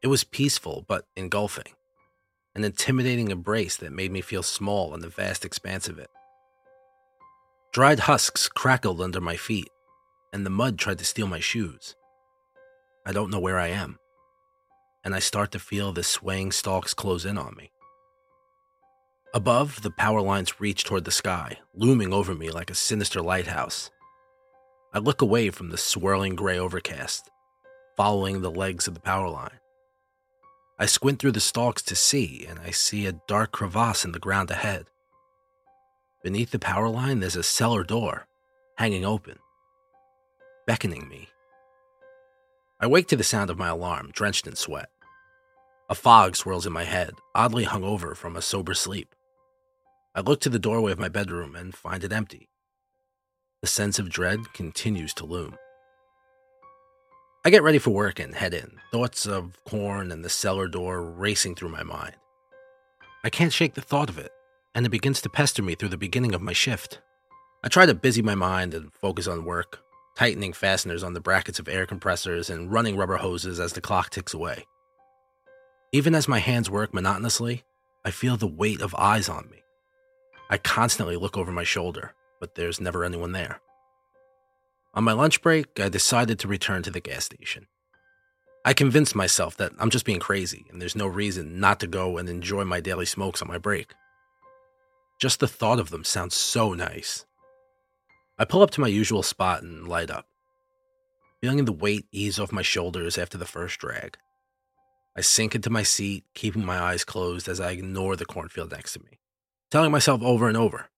It 0.02 0.06
was 0.06 0.24
peaceful 0.24 0.86
but 0.88 1.04
engulfing, 1.14 1.74
an 2.54 2.64
intimidating 2.64 3.30
embrace 3.30 3.76
that 3.76 3.92
made 3.92 4.10
me 4.10 4.22
feel 4.22 4.42
small 4.42 4.94
in 4.94 5.00
the 5.00 5.08
vast 5.08 5.44
expanse 5.44 5.88
of 5.88 5.98
it. 5.98 6.08
Dried 7.72 8.00
husks 8.00 8.48
crackled 8.48 9.00
under 9.00 9.20
my 9.20 9.36
feet, 9.36 9.68
and 10.32 10.46
the 10.46 10.50
mud 10.50 10.78
tried 10.78 10.98
to 10.98 11.04
steal 11.04 11.26
my 11.26 11.40
shoes. 11.40 11.94
I 13.04 13.12
don't 13.12 13.30
know 13.30 13.40
where 13.40 13.58
I 13.58 13.68
am, 13.68 13.98
and 15.04 15.14
I 15.14 15.18
start 15.18 15.50
to 15.52 15.58
feel 15.58 15.92
the 15.92 16.02
swaying 16.02 16.52
stalks 16.52 16.94
close 16.94 17.26
in 17.26 17.36
on 17.36 17.56
me. 17.56 17.71
Above, 19.34 19.80
the 19.80 19.90
power 19.90 20.20
lines 20.20 20.60
reach 20.60 20.84
toward 20.84 21.04
the 21.04 21.10
sky, 21.10 21.56
looming 21.72 22.12
over 22.12 22.34
me 22.34 22.50
like 22.50 22.70
a 22.70 22.74
sinister 22.74 23.22
lighthouse. 23.22 23.90
I 24.92 24.98
look 24.98 25.22
away 25.22 25.48
from 25.48 25.70
the 25.70 25.78
swirling 25.78 26.36
gray 26.36 26.58
overcast, 26.58 27.30
following 27.96 28.42
the 28.42 28.50
legs 28.50 28.86
of 28.86 28.92
the 28.92 29.00
power 29.00 29.30
line. 29.30 29.58
I 30.78 30.84
squint 30.84 31.18
through 31.18 31.32
the 31.32 31.40
stalks 31.40 31.80
to 31.84 31.96
see, 31.96 32.44
and 32.46 32.58
I 32.58 32.72
see 32.72 33.06
a 33.06 33.20
dark 33.26 33.52
crevasse 33.52 34.04
in 34.04 34.12
the 34.12 34.18
ground 34.18 34.50
ahead. 34.50 34.84
Beneath 36.22 36.50
the 36.50 36.58
power 36.58 36.90
line, 36.90 37.20
there's 37.20 37.34
a 37.34 37.42
cellar 37.42 37.84
door, 37.84 38.26
hanging 38.76 39.06
open, 39.06 39.38
beckoning 40.66 41.08
me. 41.08 41.30
I 42.78 42.86
wake 42.86 43.08
to 43.08 43.16
the 43.16 43.24
sound 43.24 43.48
of 43.48 43.56
my 43.56 43.68
alarm, 43.68 44.10
drenched 44.12 44.46
in 44.46 44.56
sweat. 44.56 44.90
A 45.88 45.94
fog 45.94 46.36
swirls 46.36 46.66
in 46.66 46.72
my 46.72 46.84
head, 46.84 47.14
oddly 47.34 47.64
hung 47.64 47.82
over 47.82 48.14
from 48.14 48.36
a 48.36 48.42
sober 48.42 48.74
sleep. 48.74 49.14
I 50.14 50.20
look 50.20 50.40
to 50.42 50.50
the 50.50 50.58
doorway 50.58 50.92
of 50.92 50.98
my 50.98 51.08
bedroom 51.08 51.56
and 51.56 51.74
find 51.74 52.04
it 52.04 52.12
empty. 52.12 52.50
The 53.62 53.66
sense 53.66 53.98
of 53.98 54.10
dread 54.10 54.52
continues 54.52 55.14
to 55.14 55.24
loom. 55.24 55.56
I 57.46 57.50
get 57.50 57.62
ready 57.62 57.78
for 57.78 57.92
work 57.92 58.20
and 58.20 58.34
head 58.34 58.52
in, 58.52 58.72
thoughts 58.92 59.24
of 59.24 59.56
corn 59.64 60.12
and 60.12 60.22
the 60.22 60.28
cellar 60.28 60.68
door 60.68 61.02
racing 61.02 61.54
through 61.54 61.70
my 61.70 61.82
mind. 61.82 62.14
I 63.24 63.30
can't 63.30 63.54
shake 63.54 63.72
the 63.72 63.80
thought 63.80 64.10
of 64.10 64.18
it, 64.18 64.30
and 64.74 64.84
it 64.84 64.90
begins 64.90 65.22
to 65.22 65.30
pester 65.30 65.62
me 65.62 65.74
through 65.74 65.88
the 65.88 65.96
beginning 65.96 66.34
of 66.34 66.42
my 66.42 66.52
shift. 66.52 67.00
I 67.64 67.68
try 67.68 67.86
to 67.86 67.94
busy 67.94 68.20
my 68.20 68.34
mind 68.34 68.74
and 68.74 68.92
focus 68.92 69.26
on 69.26 69.46
work, 69.46 69.80
tightening 70.14 70.52
fasteners 70.52 71.02
on 71.02 71.14
the 71.14 71.20
brackets 71.20 71.58
of 71.58 71.68
air 71.68 71.86
compressors 71.86 72.50
and 72.50 72.70
running 72.70 72.98
rubber 72.98 73.16
hoses 73.16 73.58
as 73.58 73.72
the 73.72 73.80
clock 73.80 74.10
ticks 74.10 74.34
away. 74.34 74.66
Even 75.90 76.14
as 76.14 76.28
my 76.28 76.38
hands 76.38 76.68
work 76.68 76.92
monotonously, 76.92 77.62
I 78.04 78.10
feel 78.10 78.36
the 78.36 78.46
weight 78.46 78.82
of 78.82 78.94
eyes 78.96 79.30
on 79.30 79.48
me. 79.50 79.62
I 80.52 80.58
constantly 80.58 81.16
look 81.16 81.38
over 81.38 81.50
my 81.50 81.64
shoulder, 81.64 82.12
but 82.38 82.56
there's 82.56 82.78
never 82.78 83.06
anyone 83.06 83.32
there. 83.32 83.62
On 84.92 85.02
my 85.02 85.12
lunch 85.12 85.40
break, 85.40 85.80
I 85.80 85.88
decided 85.88 86.38
to 86.40 86.46
return 86.46 86.82
to 86.82 86.90
the 86.90 87.00
gas 87.00 87.24
station. 87.24 87.68
I 88.62 88.74
convinced 88.74 89.14
myself 89.14 89.56
that 89.56 89.72
I'm 89.78 89.88
just 89.88 90.04
being 90.04 90.18
crazy 90.18 90.66
and 90.70 90.78
there's 90.78 90.94
no 90.94 91.06
reason 91.06 91.58
not 91.58 91.80
to 91.80 91.86
go 91.86 92.18
and 92.18 92.28
enjoy 92.28 92.64
my 92.64 92.80
daily 92.80 93.06
smokes 93.06 93.40
on 93.40 93.48
my 93.48 93.56
break. 93.56 93.94
Just 95.18 95.40
the 95.40 95.48
thought 95.48 95.78
of 95.78 95.88
them 95.88 96.04
sounds 96.04 96.34
so 96.34 96.74
nice. 96.74 97.24
I 98.38 98.44
pull 98.44 98.60
up 98.60 98.72
to 98.72 98.82
my 98.82 98.88
usual 98.88 99.22
spot 99.22 99.62
and 99.62 99.88
light 99.88 100.10
up, 100.10 100.26
feeling 101.40 101.64
the 101.64 101.72
weight 101.72 102.04
ease 102.12 102.38
off 102.38 102.52
my 102.52 102.60
shoulders 102.60 103.16
after 103.16 103.38
the 103.38 103.46
first 103.46 103.78
drag. 103.78 104.18
I 105.16 105.22
sink 105.22 105.54
into 105.54 105.70
my 105.70 105.82
seat, 105.82 106.24
keeping 106.34 106.66
my 106.66 106.78
eyes 106.78 107.04
closed 107.04 107.48
as 107.48 107.58
I 107.58 107.70
ignore 107.70 108.16
the 108.16 108.26
cornfield 108.26 108.72
next 108.72 108.92
to 108.92 109.00
me 109.00 109.18
telling 109.72 109.90
myself 109.90 110.20
over 110.22 110.48
and 110.48 110.56
over, 110.56 110.90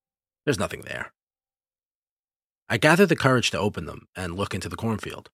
there's 0.45 0.59
nothing 0.59 0.81
there. 0.81 1.13
I 2.69 2.77
gather 2.77 3.07
the 3.07 3.15
courage 3.15 3.53
to 3.53 3.59
open 3.59 3.87
them 3.87 4.09
and 4.17 4.35
look 4.35 4.53
into 4.53 4.69
the 4.69 4.75
cornfield. 4.75 5.31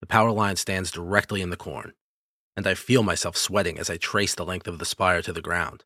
The 0.00 0.08
power 0.08 0.32
line 0.32 0.56
stands 0.56 0.90
directly 0.90 1.40
in 1.40 1.50
the 1.50 1.56
corn, 1.56 1.92
and 2.56 2.66
I 2.66 2.74
feel 2.74 3.04
myself 3.04 3.36
sweating 3.36 3.78
as 3.78 3.88
I 3.88 3.96
trace 3.96 4.34
the 4.34 4.44
length 4.44 4.66
of 4.66 4.80
the 4.80 4.84
spire 4.84 5.22
to 5.22 5.32
the 5.32 5.40
ground. 5.40 5.84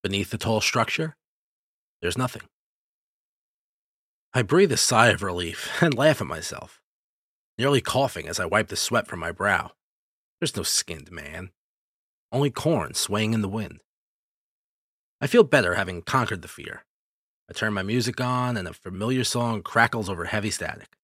Beneath 0.00 0.30
the 0.30 0.38
tall 0.38 0.60
structure, 0.60 1.16
there's 2.00 2.16
nothing. 2.16 2.42
I 4.32 4.42
breathe 4.42 4.70
a 4.70 4.76
sigh 4.76 5.08
of 5.08 5.24
relief 5.24 5.70
and 5.82 5.92
laugh 5.92 6.20
at 6.20 6.26
myself, 6.28 6.80
nearly 7.58 7.80
coughing 7.80 8.28
as 8.28 8.38
I 8.38 8.46
wipe 8.46 8.68
the 8.68 8.76
sweat 8.76 9.08
from 9.08 9.18
my 9.18 9.32
brow. 9.32 9.72
There's 10.40 10.56
no 10.56 10.62
skinned 10.62 11.10
man, 11.10 11.50
only 12.30 12.50
corn 12.50 12.94
swaying 12.94 13.34
in 13.34 13.42
the 13.42 13.48
wind. 13.48 13.80
I 15.22 15.28
feel 15.28 15.44
better 15.44 15.76
having 15.76 16.02
conquered 16.02 16.42
the 16.42 16.48
fear. 16.48 16.84
I 17.48 17.52
turn 17.52 17.72
my 17.72 17.84
music 17.84 18.20
on, 18.20 18.56
and 18.56 18.66
a 18.66 18.72
familiar 18.72 19.22
song 19.22 19.62
crackles 19.62 20.08
over 20.08 20.24
heavy 20.24 20.50
static. 20.50 20.96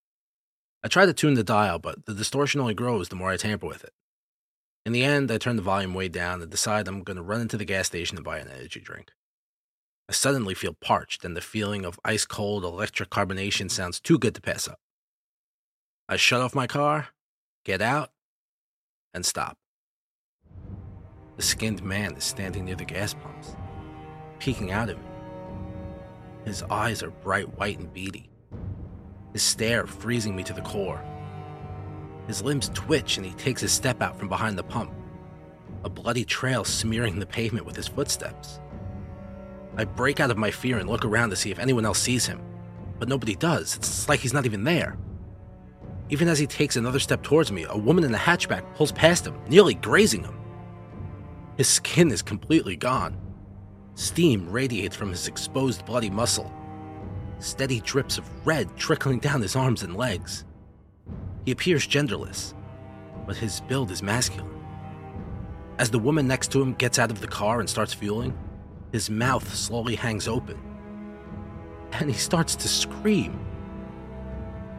I 0.83 0.89
try 0.89 1.07
to 1.07 1.13
tune 1.13 1.35
the 1.35 1.45
dial, 1.45 1.79
but 1.79 2.05
the 2.05 2.15
distortion 2.15 2.61
only 2.61 2.75
grows 2.75 3.09
the 3.09 3.17
more 3.17 3.31
I 3.31 3.37
tamper 3.37 3.69
with 3.69 3.85
it. 3.85 3.93
In 4.85 4.91
the 4.91 5.05
end, 5.05 5.31
I 5.31 5.39
turn 5.39 5.55
the 5.55 5.63
volume 5.63 5.95
way 5.95 6.09
down 6.09 6.43
and 6.43 6.51
decide 6.51 6.89
I'm 6.89 7.05
going 7.05 7.17
to 7.17 7.23
run 7.23 7.41
into 7.41 7.57
the 7.57 7.65
gas 7.65 7.87
station 7.87 8.17
and 8.19 8.25
buy 8.25 8.39
an 8.39 8.49
energy 8.49 8.81
drink. 8.81 9.13
I 10.09 10.15
suddenly 10.15 10.55
feel 10.55 10.75
parched, 10.75 11.25
and 11.25 11.37
the 11.37 11.41
feeling 11.41 11.85
of 11.85 12.01
ice 12.05 12.27
cold 12.27 12.65
electric 12.65 13.11
carbonation 13.11 13.71
sounds 13.71 14.01
too 14.01 14.19
good 14.19 14.35
to 14.35 14.41
pass 14.41 14.67
up. 14.67 14.81
I 16.09 16.17
shut 16.17 16.41
off 16.41 16.57
my 16.57 16.67
car, 16.67 17.11
get 17.65 17.81
out, 17.81 18.11
and 19.15 19.25
stop. 19.25 19.59
The 21.37 21.43
skinned 21.43 21.85
man 21.85 22.17
is 22.17 22.25
standing 22.25 22.65
near 22.65 22.75
the 22.75 22.85
gas 22.85 23.15
pumps 23.15 23.55
peeking 24.39 24.71
out 24.71 24.91
at 24.91 24.97
me. 24.97 25.05
His 26.45 26.63
eyes 26.65 27.03
are 27.03 27.11
bright 27.11 27.59
white 27.59 27.79
and 27.79 27.93
beady, 27.93 28.31
his 29.33 29.43
stare 29.43 29.87
freezing 29.87 30.35
me 30.35 30.43
to 30.45 30.53
the 30.53 30.63
core. 30.63 31.03
His 32.27 32.43
limbs 32.43 32.71
twitch 32.75 33.17
and 33.17 33.27
he 33.27 33.33
takes 33.35 33.63
a 33.63 33.69
step 33.69 34.03
out 34.03 34.19
from 34.19 34.29
behind 34.29 34.59
the 34.59 34.63
pump, 34.63 34.93
a 35.85 35.91
bloody 35.91 36.25
trail 36.25 36.65
smearing 36.65 37.19
the 37.19 37.27
pavement 37.27 37.67
with 37.67 37.77
his 37.77 37.89
footsteps. 37.89 38.61
I 39.77 39.85
break 39.85 40.21
out 40.21 40.31
of 40.31 40.39
my 40.39 40.51
fear 40.51 40.79
and 40.79 40.89
look 40.89 41.05
around 41.05 41.31
to 41.31 41.37
see 41.37 41.51
if 41.51 41.59
anyone 41.59 41.85
else 41.85 41.99
sees 41.99 42.27
him, 42.27 42.41
but 42.99 43.09
nobody 43.09 43.37
does. 43.37 43.77
It's 43.77 44.09
like 44.09 44.21
he's 44.21 44.35
not 44.35 44.47
even 44.47 44.65
there. 44.65 44.99
Even 46.11 46.29
as 46.29 46.39
he 46.39 46.47
takes 46.47 46.77
another 46.77 46.99
step 46.99 47.23
towards 47.23 47.53
me, 47.53 47.67
a 47.69 47.77
woman 47.77 48.05
in 48.05 48.15
a 48.15 48.19
hatchback 48.19 48.65
pulls 48.75 48.93
past 48.93 49.27
him, 49.27 49.39
nearly 49.49 49.75
grazing 49.75 50.25
him. 50.25 50.39
His 51.57 51.69
skin 51.69 52.11
is 52.11 52.23
completely 52.23 52.77
gone, 52.77 53.17
Steam 53.99 54.49
radiates 54.49 54.95
from 54.95 55.11
his 55.11 55.27
exposed 55.27 55.85
bloody 55.85 56.09
muscle. 56.09 56.53
Steady 57.41 57.81
drips 57.81 58.17
of 58.17 58.47
red 58.47 58.77
trickling 58.77 59.19
down 59.19 59.43
his 59.43 59.57
arms 59.57 59.83
and 59.83 59.97
legs. 59.97 60.45
He 61.45 61.51
appears 61.51 61.85
genderless, 61.85 62.55
but 63.27 63.37
his 63.37 63.61
build 63.63 63.91
is 63.91 64.01
masculine. 64.01 64.55
As 65.81 65.91
the 65.91 65.99
woman 65.99 66.29
next 66.29 66.53
to 66.53 66.63
him 66.63 66.75
gets 66.75 67.01
out 67.01 67.11
of 67.11 67.21
the 67.21 67.27
car 67.27 67.59
and 67.59 67.69
starts 67.69 67.93
fueling, 67.93 68.39
his 68.93 69.11
mouth 69.11 69.53
slowly 69.53 69.97
hangs 69.97 70.29
open. 70.29 70.63
And 71.91 72.09
he 72.09 72.17
starts 72.17 72.55
to 72.55 72.69
scream. 72.69 73.37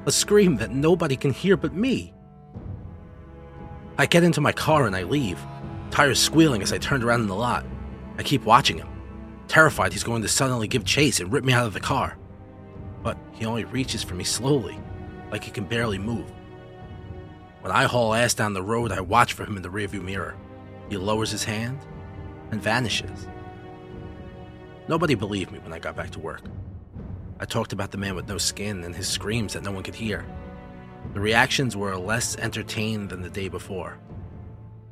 A 0.05 0.13
scream 0.13 0.55
that 0.55 0.71
nobody 0.71 1.17
can 1.17 1.31
hear 1.33 1.57
but 1.57 1.73
me. 1.73 2.13
I 3.97 4.05
get 4.05 4.23
into 4.23 4.39
my 4.39 4.53
car 4.53 4.87
and 4.87 4.95
I 4.95 5.03
leave, 5.03 5.45
tires 5.91 6.21
squealing 6.21 6.61
as 6.61 6.71
I 6.71 6.77
turn 6.77 7.03
around 7.03 7.19
in 7.19 7.27
the 7.27 7.35
lot. 7.35 7.65
I 8.17 8.23
keep 8.23 8.45
watching 8.45 8.77
him 8.77 8.87
terrified 9.49 9.91
he's 9.91 10.03
going 10.03 10.21
to 10.21 10.27
suddenly 10.29 10.67
give 10.67 10.85
chase 10.85 11.19
and 11.19 11.33
rip 11.33 11.43
me 11.43 11.51
out 11.51 11.65
of 11.65 11.73
the 11.73 11.79
car. 11.79 12.17
But 13.03 13.17
he 13.33 13.45
only 13.45 13.65
reaches 13.65 14.03
for 14.03 14.15
me 14.15 14.23
slowly, 14.23 14.79
like 15.31 15.43
he 15.43 15.51
can 15.51 15.65
barely 15.65 15.97
move. 15.97 16.31
When 17.61 17.73
I 17.73 17.83
haul 17.83 18.13
ass 18.13 18.33
down 18.33 18.53
the 18.53 18.63
road, 18.63 18.93
I 18.93 19.01
watch 19.01 19.33
for 19.33 19.43
him 19.43 19.57
in 19.57 19.63
the 19.63 19.69
rearview 19.69 20.01
mirror. 20.01 20.37
He 20.89 20.95
lowers 20.95 21.31
his 21.31 21.43
hand 21.43 21.79
and 22.51 22.61
vanishes. 22.61 23.27
Nobody 24.87 25.15
believed 25.15 25.51
me 25.51 25.59
when 25.59 25.73
I 25.73 25.79
got 25.79 25.95
back 25.95 26.11
to 26.11 26.19
work. 26.19 26.41
I 27.39 27.45
talked 27.45 27.73
about 27.73 27.91
the 27.91 27.97
man 27.97 28.15
with 28.15 28.27
no 28.27 28.37
skin 28.37 28.83
and 28.83 28.95
his 28.95 29.07
screams 29.07 29.53
that 29.53 29.63
no 29.63 29.71
one 29.71 29.83
could 29.83 29.95
hear. 29.95 30.25
The 31.13 31.19
reactions 31.19 31.75
were 31.75 31.97
less 31.97 32.37
entertained 32.37 33.09
than 33.09 33.21
the 33.21 33.29
day 33.29 33.49
before. 33.49 33.97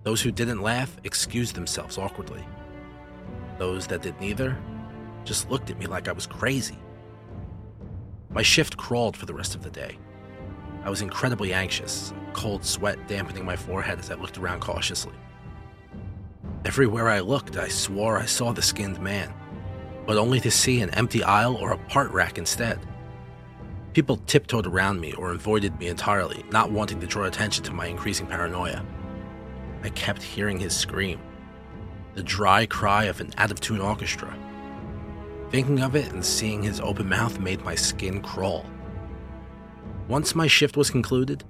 Those 0.03 0.21
who 0.21 0.31
didn't 0.31 0.61
laugh 0.61 0.95
excused 1.03 1.55
themselves 1.55 1.97
awkwardly. 1.97 2.43
Those 3.57 3.87
that 3.87 4.01
did 4.01 4.19
neither 4.19 4.57
just 5.23 5.49
looked 5.49 5.69
at 5.69 5.79
me 5.79 5.87
like 5.87 6.07
I 6.07 6.11
was 6.11 6.27
crazy. 6.27 6.77
My 8.29 8.41
shift 8.41 8.77
crawled 8.77 9.17
for 9.17 9.25
the 9.25 9.33
rest 9.33 9.55
of 9.55 9.63
the 9.63 9.69
day. 9.69 9.97
I 10.83 10.89
was 10.89 11.01
incredibly 11.01 11.53
anxious, 11.53 12.13
cold 12.33 12.63
sweat 12.63 13.07
dampening 13.07 13.43
my 13.43 13.55
forehead 13.55 13.99
as 13.99 14.11
I 14.11 14.15
looked 14.15 14.37
around 14.37 14.61
cautiously. 14.61 15.15
Everywhere 16.65 17.09
I 17.09 17.19
looked, 17.19 17.57
I 17.57 17.67
swore 17.67 18.17
I 18.17 18.25
saw 18.25 18.51
the 18.51 18.61
skinned 18.61 18.99
man, 18.99 19.33
but 20.05 20.17
only 20.17 20.39
to 20.41 20.51
see 20.51 20.81
an 20.81 20.89
empty 20.91 21.23
aisle 21.23 21.55
or 21.55 21.71
a 21.71 21.77
part 21.77 22.11
rack 22.11 22.37
instead. 22.37 22.79
People 23.93 24.17
tiptoed 24.27 24.67
around 24.67 24.99
me 24.99 25.13
or 25.13 25.31
avoided 25.31 25.77
me 25.79 25.87
entirely, 25.87 26.45
not 26.51 26.71
wanting 26.71 26.99
to 26.99 27.07
draw 27.07 27.25
attention 27.25 27.63
to 27.63 27.73
my 27.73 27.87
increasing 27.87 28.27
paranoia. 28.27 28.85
I 29.83 29.89
kept 29.89 30.21
hearing 30.21 30.59
his 30.59 30.75
scream, 30.75 31.19
the 32.17 32.23
dry 32.23 32.65
cry 32.65 33.03
of 33.03 33.21
an 33.21 33.31
out 33.37 33.51
of 33.51 33.61
tune 33.61 33.79
orchestra. 33.79 34.35
Thinking 35.51 35.81
of 35.81 35.95
it 35.95 36.11
and 36.11 36.25
seeing 36.25 36.63
his 36.63 36.81
open 36.81 37.07
mouth 37.07 37.39
made 37.39 37.63
my 37.63 37.75
skin 37.75 38.23
crawl. 38.23 38.65
Once 40.07 40.33
my 40.33 40.47
shift 40.47 40.75
was 40.75 40.89
concluded, 40.89 41.43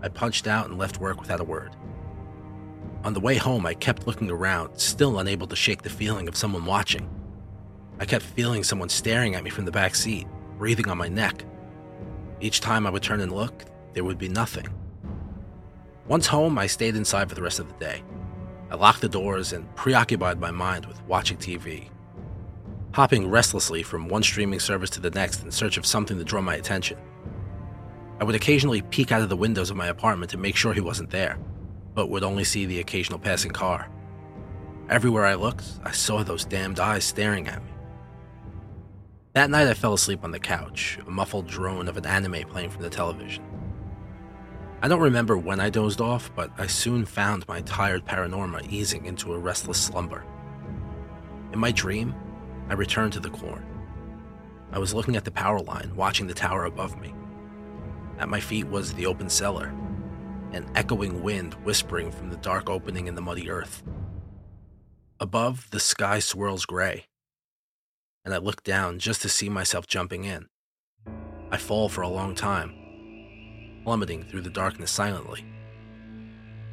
I 0.00 0.08
punched 0.08 0.46
out 0.46 0.66
and 0.66 0.78
left 0.78 0.98
work 0.98 1.20
without 1.20 1.40
a 1.40 1.44
word. 1.44 1.76
On 3.04 3.12
the 3.12 3.20
way 3.20 3.34
home, 3.34 3.66
I 3.66 3.74
kept 3.74 4.06
looking 4.06 4.30
around, 4.30 4.78
still 4.78 5.18
unable 5.18 5.46
to 5.46 5.54
shake 5.54 5.82
the 5.82 5.90
feeling 5.90 6.26
of 6.26 6.36
someone 6.36 6.64
watching. 6.64 7.06
I 8.00 8.06
kept 8.06 8.24
feeling 8.24 8.64
someone 8.64 8.88
staring 8.88 9.34
at 9.34 9.44
me 9.44 9.50
from 9.50 9.66
the 9.66 9.70
back 9.70 9.94
seat, 9.94 10.26
breathing 10.56 10.88
on 10.88 10.96
my 10.96 11.08
neck. 11.08 11.44
Each 12.40 12.62
time 12.62 12.86
I 12.86 12.90
would 12.90 13.02
turn 13.02 13.20
and 13.20 13.32
look, 13.32 13.66
there 13.92 14.04
would 14.04 14.18
be 14.18 14.30
nothing. 14.30 14.68
Once 16.06 16.26
home, 16.26 16.56
I 16.56 16.66
stayed 16.66 16.96
inside 16.96 17.28
for 17.28 17.34
the 17.34 17.42
rest 17.42 17.58
of 17.58 17.68
the 17.68 17.84
day. 17.84 18.02
I 18.70 18.74
locked 18.74 19.00
the 19.00 19.08
doors 19.08 19.52
and 19.52 19.74
preoccupied 19.76 20.38
my 20.38 20.50
mind 20.50 20.84
with 20.86 21.02
watching 21.06 21.38
TV, 21.38 21.88
hopping 22.92 23.30
restlessly 23.30 23.82
from 23.82 24.08
one 24.08 24.22
streaming 24.22 24.60
service 24.60 24.90
to 24.90 25.00
the 25.00 25.10
next 25.10 25.42
in 25.42 25.50
search 25.50 25.78
of 25.78 25.86
something 25.86 26.18
to 26.18 26.24
draw 26.24 26.42
my 26.42 26.56
attention. 26.56 26.98
I 28.20 28.24
would 28.24 28.34
occasionally 28.34 28.82
peek 28.82 29.10
out 29.10 29.22
of 29.22 29.30
the 29.30 29.36
windows 29.36 29.70
of 29.70 29.76
my 29.76 29.86
apartment 29.86 30.30
to 30.32 30.36
make 30.36 30.56
sure 30.56 30.74
he 30.74 30.80
wasn't 30.80 31.10
there, 31.10 31.38
but 31.94 32.10
would 32.10 32.24
only 32.24 32.44
see 32.44 32.66
the 32.66 32.80
occasional 32.80 33.18
passing 33.18 33.52
car. 33.52 33.88
Everywhere 34.90 35.24
I 35.24 35.34
looked, 35.34 35.64
I 35.84 35.92
saw 35.92 36.22
those 36.22 36.44
damned 36.44 36.80
eyes 36.80 37.04
staring 37.04 37.48
at 37.48 37.64
me. 37.64 37.70
That 39.34 39.50
night, 39.50 39.68
I 39.68 39.74
fell 39.74 39.94
asleep 39.94 40.24
on 40.24 40.30
the 40.30 40.40
couch, 40.40 40.98
a 41.06 41.10
muffled 41.10 41.46
drone 41.46 41.88
of 41.88 41.96
an 41.96 42.06
anime 42.06 42.48
playing 42.48 42.70
from 42.70 42.82
the 42.82 42.90
television. 42.90 43.44
I 44.80 44.86
don't 44.86 45.00
remember 45.00 45.36
when 45.36 45.58
I 45.58 45.70
dozed 45.70 46.00
off, 46.00 46.30
but 46.36 46.52
I 46.56 46.68
soon 46.68 47.04
found 47.04 47.48
my 47.48 47.62
tired 47.62 48.04
paranorma 48.04 48.70
easing 48.70 49.06
into 49.06 49.34
a 49.34 49.38
restless 49.38 49.80
slumber. 49.80 50.24
In 51.52 51.58
my 51.58 51.72
dream, 51.72 52.14
I 52.68 52.74
returned 52.74 53.12
to 53.14 53.20
the 53.20 53.30
corn. 53.30 53.66
I 54.70 54.78
was 54.78 54.94
looking 54.94 55.16
at 55.16 55.24
the 55.24 55.32
power 55.32 55.58
line, 55.58 55.90
watching 55.96 56.28
the 56.28 56.34
tower 56.34 56.66
above 56.66 57.00
me. 57.00 57.12
At 58.18 58.28
my 58.28 58.38
feet 58.38 58.68
was 58.68 58.94
the 58.94 59.06
open 59.06 59.28
cellar, 59.28 59.74
an 60.52 60.70
echoing 60.76 61.24
wind 61.24 61.54
whispering 61.64 62.12
from 62.12 62.30
the 62.30 62.36
dark 62.36 62.70
opening 62.70 63.08
in 63.08 63.16
the 63.16 63.20
muddy 63.20 63.50
earth. 63.50 63.82
Above, 65.18 65.68
the 65.70 65.80
sky 65.80 66.20
swirls 66.20 66.64
gray, 66.64 67.06
and 68.24 68.32
I 68.32 68.38
look 68.38 68.62
down 68.62 69.00
just 69.00 69.22
to 69.22 69.28
see 69.28 69.48
myself 69.48 69.88
jumping 69.88 70.24
in. 70.24 70.46
I 71.50 71.56
fall 71.56 71.88
for 71.88 72.02
a 72.02 72.08
long 72.08 72.36
time, 72.36 72.87
plummeting 73.88 74.22
through 74.22 74.42
the 74.42 74.50
darkness 74.50 74.90
silently. 74.90 75.42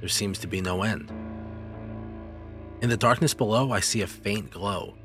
There 0.01 0.10
seems 0.10 0.38
to 0.39 0.48
be 0.48 0.60
no 0.60 0.84
end. 0.84 1.13
In 2.81 2.89
the 2.89 2.98
darkness 2.98 3.34
below, 3.34 3.72
I 3.72 3.79
see 3.79 4.01
a 4.01 4.07
faint 4.07 4.51
glow, 4.51 4.95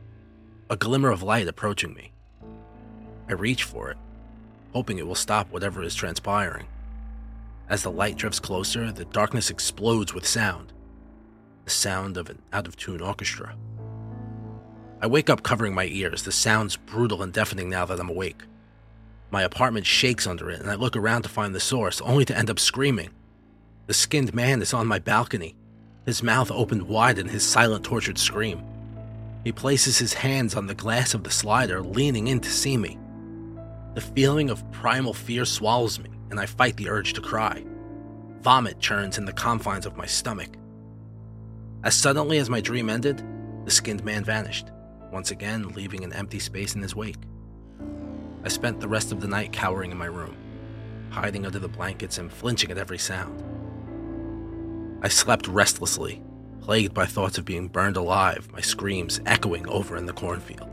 a 0.68 0.76
glimmer 0.76 1.12
of 1.12 1.22
light 1.22 1.46
approaching 1.46 1.94
me. 1.94 2.10
I 3.28 3.34
reach 3.34 3.62
for 3.62 3.92
it, 3.92 3.96
hoping 4.72 4.98
it 4.98 5.06
will 5.06 5.14
stop 5.14 5.52
whatever 5.52 5.84
is 5.84 5.94
transpiring. 5.94 6.66
As 7.68 7.84
the 7.84 7.92
light 7.92 8.16
drifts 8.16 8.40
closer, 8.40 8.90
the 8.90 9.04
darkness 9.04 9.48
explodes 9.48 10.12
with 10.12 10.26
sound 10.26 10.72
the 11.64 11.70
sound 11.70 12.16
of 12.16 12.28
an 12.28 12.42
out 12.52 12.66
of 12.66 12.76
tune 12.76 13.00
orchestra. 13.00 13.54
I 15.00 15.06
wake 15.06 15.30
up 15.30 15.44
covering 15.44 15.76
my 15.76 15.84
ears, 15.84 16.24
the 16.24 16.32
sounds 16.32 16.74
brutal 16.74 17.22
and 17.22 17.32
deafening 17.32 17.70
now 17.70 17.84
that 17.84 18.00
I'm 18.00 18.10
awake. 18.10 18.42
My 19.30 19.42
apartment 19.42 19.86
shakes 19.86 20.26
under 20.26 20.50
it, 20.50 20.60
and 20.60 20.70
I 20.70 20.74
look 20.74 20.96
around 20.96 21.22
to 21.22 21.28
find 21.28 21.54
the 21.54 21.60
source, 21.60 22.00
only 22.00 22.24
to 22.24 22.36
end 22.36 22.50
up 22.50 22.58
screaming. 22.58 23.10
The 23.86 23.94
skinned 23.94 24.34
man 24.34 24.60
is 24.60 24.74
on 24.74 24.86
my 24.86 24.98
balcony, 24.98 25.54
his 26.06 26.22
mouth 26.22 26.50
opened 26.50 26.82
wide 26.82 27.18
in 27.18 27.28
his 27.28 27.46
silent, 27.46 27.84
tortured 27.84 28.18
scream. 28.18 28.64
He 29.44 29.52
places 29.52 29.98
his 29.98 30.12
hands 30.12 30.54
on 30.54 30.66
the 30.66 30.74
glass 30.74 31.14
of 31.14 31.24
the 31.24 31.30
slider, 31.30 31.80
leaning 31.82 32.26
in 32.26 32.40
to 32.40 32.50
see 32.50 32.76
me. 32.76 32.98
The 33.94 34.00
feeling 34.00 34.50
of 34.50 34.68
primal 34.72 35.14
fear 35.14 35.44
swallows 35.44 35.98
me, 35.98 36.10
and 36.30 36.40
I 36.40 36.46
fight 36.46 36.76
the 36.76 36.88
urge 36.88 37.12
to 37.14 37.20
cry. 37.20 37.64
Vomit 38.40 38.80
churns 38.80 39.18
in 39.18 39.24
the 39.24 39.32
confines 39.32 39.86
of 39.86 39.96
my 39.96 40.06
stomach. 40.06 40.50
As 41.84 41.94
suddenly 41.94 42.38
as 42.38 42.50
my 42.50 42.60
dream 42.60 42.90
ended, 42.90 43.22
the 43.64 43.70
skinned 43.70 44.04
man 44.04 44.24
vanished, 44.24 44.70
once 45.12 45.30
again 45.30 45.68
leaving 45.70 46.04
an 46.04 46.12
empty 46.12 46.38
space 46.38 46.74
in 46.74 46.82
his 46.82 46.96
wake. 46.96 47.16
I 48.44 48.48
spent 48.48 48.80
the 48.80 48.88
rest 48.88 49.12
of 49.12 49.20
the 49.20 49.28
night 49.28 49.52
cowering 49.52 49.90
in 49.90 49.98
my 49.98 50.06
room, 50.06 50.36
hiding 51.10 51.44
under 51.44 51.58
the 51.58 51.68
blankets 51.68 52.18
and 52.18 52.32
flinching 52.32 52.70
at 52.70 52.78
every 52.78 52.98
sound. 52.98 53.42
I 55.02 55.08
slept 55.08 55.48
restlessly, 55.48 56.22
plagued 56.60 56.94
by 56.94 57.06
thoughts 57.06 57.38
of 57.38 57.44
being 57.44 57.68
burned 57.68 57.96
alive, 57.96 58.48
my 58.52 58.60
screams 58.60 59.20
echoing 59.26 59.68
over 59.68 59.96
in 59.96 60.06
the 60.06 60.12
cornfield. 60.12 60.68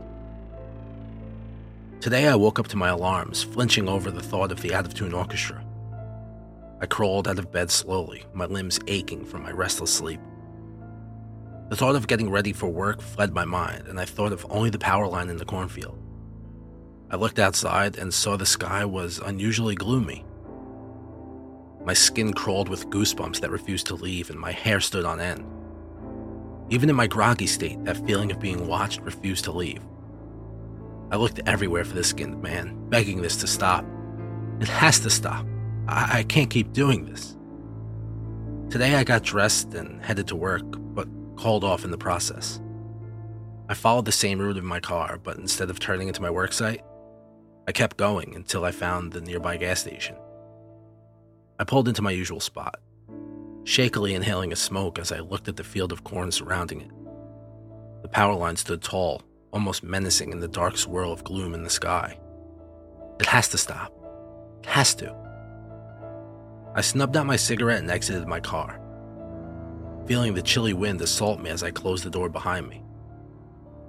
Today 2.00 2.28
I 2.28 2.36
woke 2.36 2.58
up 2.58 2.68
to 2.68 2.76
my 2.76 2.88
alarms, 2.88 3.42
flinching 3.42 3.88
over 3.88 4.10
the 4.10 4.22
thought 4.22 4.52
of 4.52 4.62
the 4.62 4.74
out 4.74 4.86
of 4.86 4.94
tune 4.94 5.12
orchestra. 5.12 5.64
I 6.80 6.86
crawled 6.86 7.26
out 7.26 7.38
of 7.38 7.50
bed 7.50 7.70
slowly, 7.70 8.24
my 8.32 8.46
limbs 8.46 8.78
aching 8.86 9.24
from 9.24 9.42
my 9.42 9.50
restless 9.50 9.92
sleep. 9.92 10.20
The 11.70 11.76
thought 11.76 11.96
of 11.96 12.06
getting 12.06 12.30
ready 12.30 12.52
for 12.52 12.68
work 12.68 13.02
fled 13.02 13.34
my 13.34 13.44
mind, 13.44 13.88
and 13.88 13.98
I 14.00 14.04
thought 14.04 14.32
of 14.32 14.46
only 14.48 14.70
the 14.70 14.78
power 14.78 15.06
line 15.06 15.28
in 15.28 15.36
the 15.36 15.44
cornfield. 15.44 15.98
I 17.10 17.16
looked 17.16 17.38
outside 17.38 17.96
and 17.96 18.12
saw 18.12 18.36
the 18.36 18.44
sky 18.44 18.84
was 18.84 19.18
unusually 19.18 19.74
gloomy. 19.74 20.26
My 21.84 21.94
skin 21.94 22.34
crawled 22.34 22.68
with 22.68 22.90
goosebumps 22.90 23.40
that 23.40 23.50
refused 23.50 23.86
to 23.86 23.94
leave, 23.94 24.28
and 24.28 24.38
my 24.38 24.52
hair 24.52 24.78
stood 24.78 25.06
on 25.06 25.20
end. 25.20 25.46
Even 26.68 26.90
in 26.90 26.96
my 26.96 27.06
groggy 27.06 27.46
state, 27.46 27.82
that 27.84 28.06
feeling 28.06 28.30
of 28.30 28.40
being 28.40 28.66
watched 28.66 29.00
refused 29.00 29.44
to 29.44 29.52
leave. 29.52 29.80
I 31.10 31.16
looked 31.16 31.40
everywhere 31.46 31.86
for 31.86 31.94
the 31.94 32.04
skinned 32.04 32.42
man, 32.42 32.76
begging 32.90 33.22
this 33.22 33.36
to 33.38 33.46
stop. 33.46 33.86
It 34.60 34.68
has 34.68 35.00
to 35.00 35.08
stop. 35.08 35.46
I, 35.86 36.18
I 36.18 36.22
can't 36.24 36.50
keep 36.50 36.74
doing 36.74 37.06
this. 37.06 37.38
Today 38.70 38.96
I 38.96 39.04
got 39.04 39.22
dressed 39.22 39.72
and 39.72 40.02
headed 40.02 40.26
to 40.28 40.36
work, 40.36 40.64
but 40.66 41.08
called 41.36 41.64
off 41.64 41.84
in 41.86 41.90
the 41.90 41.96
process. 41.96 42.60
I 43.70 43.74
followed 43.74 44.04
the 44.04 44.12
same 44.12 44.38
route 44.38 44.58
in 44.58 44.64
my 44.66 44.80
car, 44.80 45.18
but 45.22 45.38
instead 45.38 45.70
of 45.70 45.78
turning 45.78 46.08
into 46.08 46.20
my 46.20 46.30
work 46.30 46.52
site, 46.52 46.82
I 47.68 47.72
kept 47.72 47.98
going 47.98 48.34
until 48.34 48.64
I 48.64 48.70
found 48.70 49.12
the 49.12 49.20
nearby 49.20 49.58
gas 49.58 49.80
station. 49.80 50.16
I 51.58 51.64
pulled 51.64 51.86
into 51.86 52.00
my 52.00 52.12
usual 52.12 52.40
spot, 52.40 52.80
shakily 53.64 54.14
inhaling 54.14 54.54
a 54.54 54.56
smoke 54.56 54.98
as 54.98 55.12
I 55.12 55.18
looked 55.18 55.48
at 55.48 55.56
the 55.56 55.64
field 55.64 55.92
of 55.92 56.02
corn 56.02 56.32
surrounding 56.32 56.80
it. 56.80 56.90
The 58.00 58.08
power 58.08 58.34
line 58.34 58.56
stood 58.56 58.80
tall, 58.80 59.20
almost 59.52 59.82
menacing 59.82 60.32
in 60.32 60.40
the 60.40 60.48
dark 60.48 60.78
swirl 60.78 61.12
of 61.12 61.24
gloom 61.24 61.52
in 61.52 61.62
the 61.62 61.68
sky. 61.68 62.18
It 63.20 63.26
has 63.26 63.48
to 63.50 63.58
stop. 63.58 63.92
It 64.60 64.66
has 64.70 64.94
to. 64.94 65.14
I 66.74 66.80
snubbed 66.80 67.18
out 67.18 67.26
my 67.26 67.36
cigarette 67.36 67.80
and 67.80 67.90
exited 67.90 68.26
my 68.26 68.40
car, 68.40 68.80
feeling 70.06 70.32
the 70.32 70.40
chilly 70.40 70.72
wind 70.72 71.02
assault 71.02 71.38
me 71.38 71.50
as 71.50 71.62
I 71.62 71.70
closed 71.70 72.04
the 72.04 72.10
door 72.10 72.30
behind 72.30 72.66
me. 72.66 72.82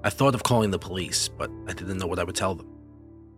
I 0.04 0.10
thought 0.10 0.36
of 0.36 0.44
calling 0.44 0.72
the 0.72 0.80
police, 0.80 1.30
but 1.30 1.50
I 1.66 1.72
didn't 1.72 1.98
know 1.98 2.08
what 2.08 2.20
I 2.20 2.26
would 2.26 2.36
tell 2.36 2.56
them. 2.56 2.76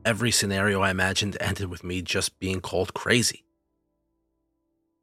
Every 0.04 0.32
scenario 0.32 0.82
I 0.82 0.90
imagined 0.90 1.38
ended 1.40 1.70
with 1.70 1.84
me 1.84 2.02
just 2.02 2.40
being 2.40 2.60
called 2.60 2.96
crazy. 2.96 3.46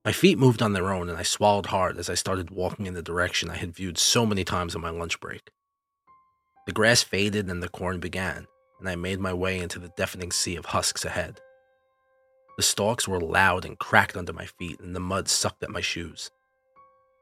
My 0.05 0.11
feet 0.11 0.39
moved 0.39 0.61
on 0.61 0.73
their 0.73 0.93
own, 0.93 1.09
and 1.09 1.17
I 1.17 1.23
swallowed 1.23 1.67
hard 1.67 1.99
as 1.99 2.11
I 2.11 2.15
started 2.15 2.51
walking 2.51 2.87
in 2.87 2.95
the 2.95 3.03
direction 3.03 3.49
I 3.49 3.57
had 3.57 3.75
viewed 3.75 3.97
so 3.97 4.27
many 4.27 4.43
times 4.43 4.75
on 4.75 4.83
my 4.83 4.91
lunch 4.91 5.21
break. 5.21 5.51
The 6.67 6.73
grass 6.73 7.03
faded 7.03 7.49
and 7.49 7.63
the 7.63 7.69
corn 7.69 8.01
began, 8.01 8.49
and 8.81 8.89
I 8.89 8.97
made 8.97 9.21
my 9.21 9.33
way 9.33 9.61
into 9.61 9.79
the 9.79 9.93
deafening 9.97 10.33
sea 10.33 10.57
of 10.57 10.67
husks 10.67 11.05
ahead. 11.05 11.41
The 12.57 12.63
stalks 12.65 13.07
were 13.07 13.21
loud 13.21 13.65
and 13.65 13.79
cracked 13.79 14.17
under 14.17 14.33
my 14.33 14.47
feet, 14.47 14.81
and 14.81 14.97
the 14.97 15.01
mud 15.01 15.29
sucked 15.29 15.63
at 15.63 15.71
my 15.71 15.81
shoes. 15.81 16.33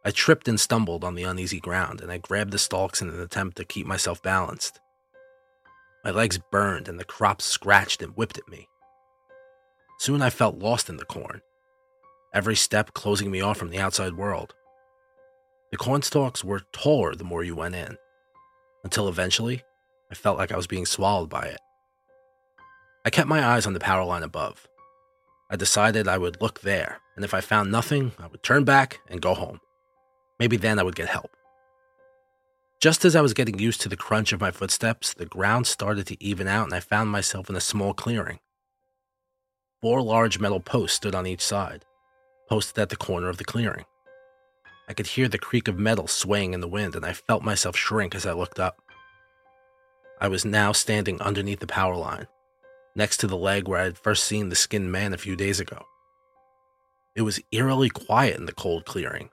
I 0.03 0.13
tripped 0.13 0.49
and 0.49 0.59
stumbled 0.59 1.05
on 1.05 1.15
the 1.15 1.25
uneasy 1.25 1.61
ground, 1.61 2.01
and 2.01 2.11
I 2.11 2.17
grabbed 2.19 2.53
the 2.53 2.59
stalks 2.59 3.03
in 3.03 3.11
an 3.11 3.21
attempt 3.21 3.59
to 3.59 3.65
keep 3.67 3.87
myself 3.87 4.23
balanced. 4.23 4.81
My 6.07 6.13
legs 6.13 6.39
burned 6.53 6.87
and 6.87 7.01
the 7.01 7.05
crops 7.05 7.45
scratched 7.45 8.01
and 8.01 8.17
whipped 8.17 8.39
at 8.39 8.47
me. 8.47 8.69
Soon 9.99 10.23
I 10.23 10.31
felt 10.31 10.61
lost 10.61 10.89
in 10.89 10.99
the 10.99 11.05
corn, 11.05 11.43
every 12.33 12.55
step 12.55 12.95
closing 12.95 13.29
me 13.29 13.41
off 13.41 13.57
from 13.57 13.71
the 13.71 13.81
outside 13.81 14.17
world. 14.17 14.55
The 15.73 15.77
cornstalks 15.77 16.45
were 16.45 16.61
taller 16.71 17.17
the 17.17 17.25
more 17.25 17.43
you 17.43 17.57
went 17.57 17.75
in, 17.75 17.99
until 18.85 19.09
eventually 19.09 19.65
I 20.09 20.15
felt 20.15 20.39
like 20.39 20.53
I 20.53 20.57
was 20.57 20.69
being 20.69 20.87
swallowed 20.87 21.29
by 21.29 21.47
it. 21.47 21.61
I 23.05 23.11
kept 23.11 23.29
my 23.29 23.45
eyes 23.45 23.67
on 23.67 23.73
the 23.73 23.81
power 23.81 24.05
line 24.05 24.23
above. 24.23 24.69
I 25.51 25.57
decided 25.57 26.07
I 26.07 26.19
would 26.19 26.41
look 26.41 26.61
there, 26.61 27.01
and 27.17 27.25
if 27.25 27.35
I 27.35 27.41
found 27.41 27.73
nothing, 27.73 28.13
I 28.21 28.29
would 28.29 28.45
turn 28.45 28.63
back 28.63 29.01
and 29.09 29.21
go 29.21 29.35
home. 29.35 29.59
Maybe 30.39 30.57
then 30.57 30.79
I 30.79 30.85
would 30.85 30.95
get 30.95 31.09
help. 31.09 31.36
Just 32.81 33.07
as 33.07 33.17
I 33.17 33.23
was 33.23 33.33
getting 33.33 33.59
used 33.59 33.81
to 33.83 33.89
the 33.89 33.97
crunch 33.97 34.33
of 34.33 34.41
my 34.41 34.51
footsteps, 34.51 35.15
the 35.15 35.25
ground 35.25 35.67
started 35.67 36.07
to 36.09 36.23
even 36.23 36.47
out 36.47 36.65
and 36.65 36.75
I 36.75 36.81
found 36.81 37.11
myself 37.11 37.49
in 37.49 37.57
a 37.57 37.61
small 37.61 37.95
clearing. 37.95 38.39
Four 39.81 40.03
large 40.03 40.39
metal 40.39 40.61
posts 40.61 40.97
stood 40.97 41.15
on 41.15 41.27
each 41.27 41.41
side, 41.41 41.85
posted 42.49 42.79
at 42.79 42.91
the 42.91 42.97
corner 42.97 43.29
of 43.29 43.39
the 43.39 43.45
clearing. 43.45 43.87
I 44.89 44.93
could 44.93 45.07
hear 45.07 45.27
the 45.27 45.39
creak 45.39 45.69
of 45.69 45.79
metal 45.79 46.07
swaying 46.07 46.53
in 46.53 46.61
the 46.61 46.69
wind, 46.69 46.95
and 46.95 47.05
I 47.05 47.13
felt 47.13 47.43
myself 47.43 47.77
shrink 47.77 48.15
as 48.15 48.27
I 48.27 48.33
looked 48.33 48.61
up. 48.61 48.81
I 50.21 50.29
was 50.29 50.45
now 50.45 50.73
standing 50.73 51.21
underneath 51.21 51.61
the 51.61 51.67
power 51.67 51.97
line, 51.97 52.27
next 52.95 53.19
to 53.19 53.27
the 53.27 53.37
leg 53.37 53.69
where 53.69 53.81
I 53.81 53.85
had 53.85 53.99
first 53.99 54.25
seen 54.25 54.49
the 54.49 54.55
skinned 54.55 54.93
man 54.93 55.13
a 55.13 55.19
few 55.19 55.35
days 55.35 55.61
ago. 55.61 55.85
It 57.15 57.23
was 57.23 57.41
eerily 57.53 57.89
quiet 57.89 58.37
in 58.37 58.47
the 58.47 58.53
cold 58.53 58.85
clearing, 58.85 59.31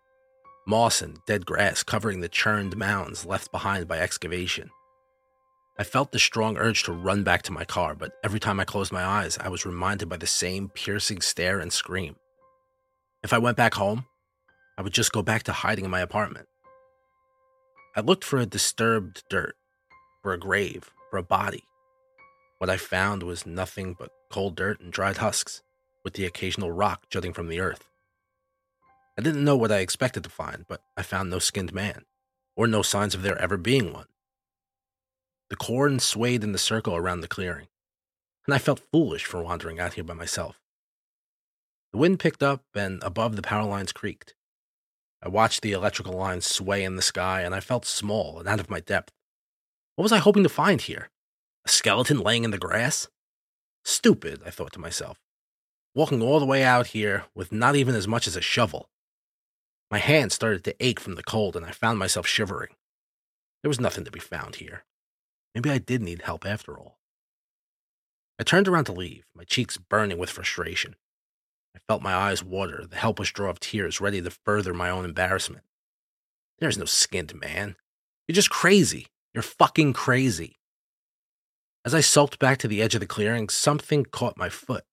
moss 0.65 1.01
and 1.01 1.17
dead 1.25 1.45
grass 1.45 1.83
covering 1.83 2.21
the 2.21 2.29
churned 2.29 2.77
mounds 2.77 3.25
left 3.25 3.51
behind 3.51 3.87
by 3.87 3.99
excavation. 3.99 4.69
I 5.77 5.83
felt 5.83 6.11
the 6.11 6.19
strong 6.19 6.57
urge 6.57 6.83
to 6.83 6.93
run 6.93 7.23
back 7.23 7.41
to 7.43 7.51
my 7.51 7.65
car, 7.65 7.95
but 7.95 8.13
every 8.23 8.39
time 8.39 8.59
I 8.59 8.65
closed 8.65 8.91
my 8.91 9.03
eyes, 9.03 9.37
I 9.39 9.49
was 9.49 9.65
reminded 9.65 10.07
by 10.07 10.17
the 10.17 10.27
same 10.27 10.69
piercing 10.69 11.21
stare 11.21 11.59
and 11.59 11.73
scream. 11.73 12.15
If 13.23 13.33
I 13.33 13.39
went 13.39 13.57
back 13.57 13.73
home, 13.73 14.05
I 14.77 14.83
would 14.83 14.93
just 14.93 15.11
go 15.11 15.23
back 15.23 15.43
to 15.43 15.51
hiding 15.51 15.85
in 15.85 15.91
my 15.91 16.01
apartment. 16.01 16.47
I 17.95 18.01
looked 18.01 18.23
for 18.23 18.37
a 18.37 18.45
disturbed 18.45 19.23
dirt, 19.29 19.55
for 20.21 20.33
a 20.33 20.39
grave, 20.39 20.91
for 21.09 21.17
a 21.17 21.23
body. 21.23 21.63
What 22.59 22.69
I 22.69 22.77
found 22.77 23.23
was 23.23 23.45
nothing 23.45 23.95
but 23.97 24.09
cold 24.31 24.55
dirt 24.55 24.79
and 24.79 24.91
dried 24.91 25.17
husks, 25.17 25.61
with 26.03 26.13
the 26.13 26.25
occasional 26.25 26.71
rock 26.71 27.09
jutting 27.09 27.33
from 27.33 27.47
the 27.47 27.59
earth. 27.59 27.89
I 29.17 29.21
didn't 29.21 29.43
know 29.43 29.55
what 29.55 29.71
I 29.71 29.79
expected 29.79 30.23
to 30.23 30.29
find, 30.29 30.65
but 30.67 30.81
I 30.97 31.03
found 31.03 31.29
no 31.29 31.39
skinned 31.39 31.73
man, 31.73 32.05
or 32.55 32.67
no 32.67 32.81
signs 32.81 33.13
of 33.13 33.21
there 33.21 33.37
ever 33.37 33.57
being 33.57 33.93
one. 33.93 34.07
The 35.49 35.55
corn 35.55 35.99
swayed 35.99 36.43
in 36.43 36.51
the 36.51 36.57
circle 36.57 36.95
around 36.95 37.21
the 37.21 37.27
clearing, 37.27 37.67
and 38.47 38.55
I 38.55 38.57
felt 38.57 38.87
foolish 38.91 39.25
for 39.25 39.43
wandering 39.43 39.79
out 39.79 39.93
here 39.93 40.03
by 40.03 40.15
myself. 40.15 40.59
The 41.91 41.99
wind 41.99 42.19
picked 42.19 42.41
up, 42.41 42.63
and 42.73 43.03
above 43.03 43.35
the 43.35 43.43
power 43.43 43.69
lines 43.69 43.91
creaked. 43.91 44.33
I 45.21 45.29
watched 45.29 45.61
the 45.61 45.73
electrical 45.73 46.13
lines 46.13 46.45
sway 46.45 46.83
in 46.83 46.95
the 46.95 47.03
sky, 47.03 47.41
and 47.41 47.53
I 47.53 47.59
felt 47.59 47.85
small 47.85 48.39
and 48.39 48.47
out 48.47 48.59
of 48.59 48.69
my 48.69 48.79
depth. 48.79 49.13
What 49.95 50.03
was 50.03 50.11
I 50.11 50.17
hoping 50.17 50.43
to 50.43 50.49
find 50.49 50.81
here? 50.81 51.09
A 51.65 51.69
skeleton 51.69 52.19
laying 52.19 52.43
in 52.43 52.51
the 52.51 52.57
grass? 52.57 53.07
Stupid, 53.85 54.41
I 54.43 54.49
thought 54.49 54.73
to 54.73 54.79
myself. 54.79 55.21
Walking 55.93 56.21
all 56.21 56.39
the 56.39 56.47
way 56.47 56.63
out 56.63 56.87
here 56.87 57.25
with 57.35 57.51
not 57.51 57.75
even 57.75 57.93
as 57.93 58.07
much 58.07 58.27
as 58.27 58.35
a 58.35 58.41
shovel. 58.41 58.89
My 59.91 59.99
hands 59.99 60.33
started 60.33 60.63
to 60.63 60.85
ache 60.85 60.99
from 60.99 61.15
the 61.15 61.23
cold, 61.23 61.55
and 61.55 61.65
I 61.65 61.71
found 61.71 61.99
myself 61.99 62.25
shivering. 62.25 62.75
There 63.61 63.69
was 63.69 63.79
nothing 63.79 64.03
to 64.05 64.11
be 64.11 64.19
found 64.19 64.55
here. 64.55 64.85
Maybe 65.53 65.69
I 65.69 65.77
did 65.77 66.01
need 66.01 66.23
help 66.23 66.45
after 66.45 66.77
all. 66.77 66.97
I 68.39 68.43
turned 68.43 68.67
around 68.67 68.85
to 68.85 68.91
leave, 68.91 69.25
my 69.35 69.43
cheeks 69.43 69.77
burning 69.77 70.17
with 70.17 70.31
frustration. 70.31 70.95
I 71.75 71.79
felt 71.87 72.01
my 72.01 72.13
eyes 72.13 72.43
water, 72.43 72.85
the 72.89 72.97
helpless 72.97 73.31
draw 73.31 73.49
of 73.49 73.59
tears 73.59 74.01
ready 74.01 74.21
to 74.21 74.31
further 74.31 74.73
my 74.73 74.89
own 74.89 75.05
embarrassment. 75.05 75.63
There's 76.59 76.77
no 76.77 76.85
skinned 76.85 77.33
man. 77.39 77.75
You're 78.27 78.35
just 78.35 78.49
crazy. 78.49 79.07
You're 79.33 79.43
fucking 79.43 79.93
crazy. 79.93 80.59
As 81.85 81.93
I 81.93 82.01
sulked 82.01 82.39
back 82.39 82.57
to 82.59 82.67
the 82.67 82.81
edge 82.81 82.95
of 82.95 83.01
the 83.01 83.07
clearing, 83.07 83.49
something 83.49 84.05
caught 84.05 84.37
my 84.37 84.49
foot. 84.49 84.85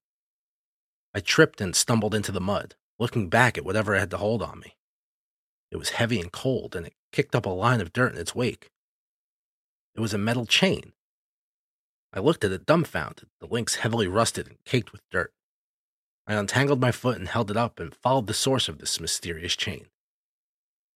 I 1.15 1.21
tripped 1.21 1.61
and 1.61 1.77
stumbled 1.77 2.15
into 2.15 2.33
the 2.33 2.41
mud, 2.41 2.75
looking 2.99 3.29
back 3.29 3.59
at 3.59 3.65
whatever 3.65 3.95
it 3.95 4.01
had 4.01 4.11
to 4.11 4.17
hold 4.17 4.43
on 4.43 4.61
me. 4.61 4.77
It 5.71 5.77
was 5.77 5.91
heavy 5.91 6.21
and 6.21 6.33
cold, 6.33 6.75
and 6.75 6.87
it 6.87 6.95
kicked 7.13 7.35
up 7.35 7.47
a 7.47 7.51
line 7.51 7.81
of 7.81 7.93
dirt 7.93 8.13
in 8.13 8.19
its 8.21 8.35
wake. 8.35 8.71
It 9.95 10.01
was 10.01 10.15
a 10.15 10.19
metal 10.19 10.47
chain. 10.47 10.93
I 12.13 12.19
looked 12.19 12.45
at 12.45 12.53
it 12.53 12.67
dumbfounded, 12.67 13.29
the 13.41 13.47
links 13.47 13.77
heavily 13.77 14.09
rusted 14.09 14.49
and 14.49 14.65
caked 14.65 14.93
with 14.93 15.09
dirt. 15.11 15.33
I 16.27 16.35
untangled 16.35 16.81
my 16.81 16.93
foot 16.93 17.19
and 17.19 17.29
held 17.29 17.51
it 17.51 17.57
up 17.57 17.79
and 17.79 17.95
followed 17.95 18.27
the 18.27 18.35
source 18.35 18.69
of 18.69 18.79
this 18.79 19.01
mysterious 19.01 19.57
chain. 19.57 19.87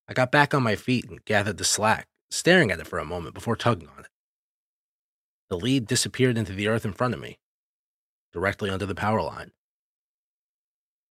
I 0.09 0.13
got 0.13 0.33
back 0.33 0.55
on 0.55 0.63
my 0.63 0.77
feet 0.77 1.09
and 1.09 1.25
gathered 1.25 1.59
the 1.59 1.65
slack, 1.65 2.09
staring 2.31 2.71
at 2.71 2.81
it 2.81 2.87
for 2.87 2.99
a 2.99 3.05
moment 3.05 3.35
before 3.35 3.57
tugging 3.57 3.89
on 3.89 4.01
it. 4.01 4.11
The 5.51 5.57
lead 5.57 5.87
disappeared 5.87 6.37
into 6.37 6.53
the 6.53 6.69
earth 6.69 6.85
in 6.85 6.93
front 6.93 7.15
of 7.15 7.21
me, 7.21 7.39
directly 8.33 8.71
under 8.71 8.87
the 8.87 8.95
power 8.95 9.23
line. 9.23 9.53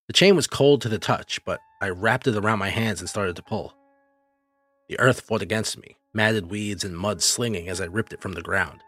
The 0.08 0.14
chain 0.14 0.36
was 0.36 0.48
cold 0.48 0.82
to 0.82 0.90
the 0.90 1.00
touch, 1.00 1.44
but 1.46 1.60
I 1.82 1.90
wrapped 1.90 2.28
it 2.28 2.36
around 2.36 2.60
my 2.60 2.70
hands 2.70 3.00
and 3.00 3.10
started 3.10 3.36
to 3.38 3.42
pull. 3.42 3.74
The 4.90 5.00
earth 5.00 5.22
fought 5.22 5.42
against 5.42 5.78
me, 5.78 5.98
matted 6.14 6.50
weeds 6.50 6.84
and 6.84 6.98
mud 6.98 7.22
slinging 7.22 7.70
as 7.70 7.80
I 7.80 7.86
ripped 7.86 8.14
it 8.14 8.22
from 8.22 8.34
the 8.34 8.42
ground. 8.42 8.82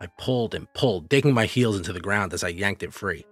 I 0.00 0.06
pulled 0.18 0.54
and 0.54 0.72
pulled, 0.74 1.08
digging 1.08 1.34
my 1.34 1.46
heels 1.46 1.76
into 1.76 1.92
the 1.92 2.00
ground 2.00 2.32
as 2.32 2.44
I 2.44 2.48
yanked 2.48 2.82
it 2.82 2.92
free. 2.92 3.24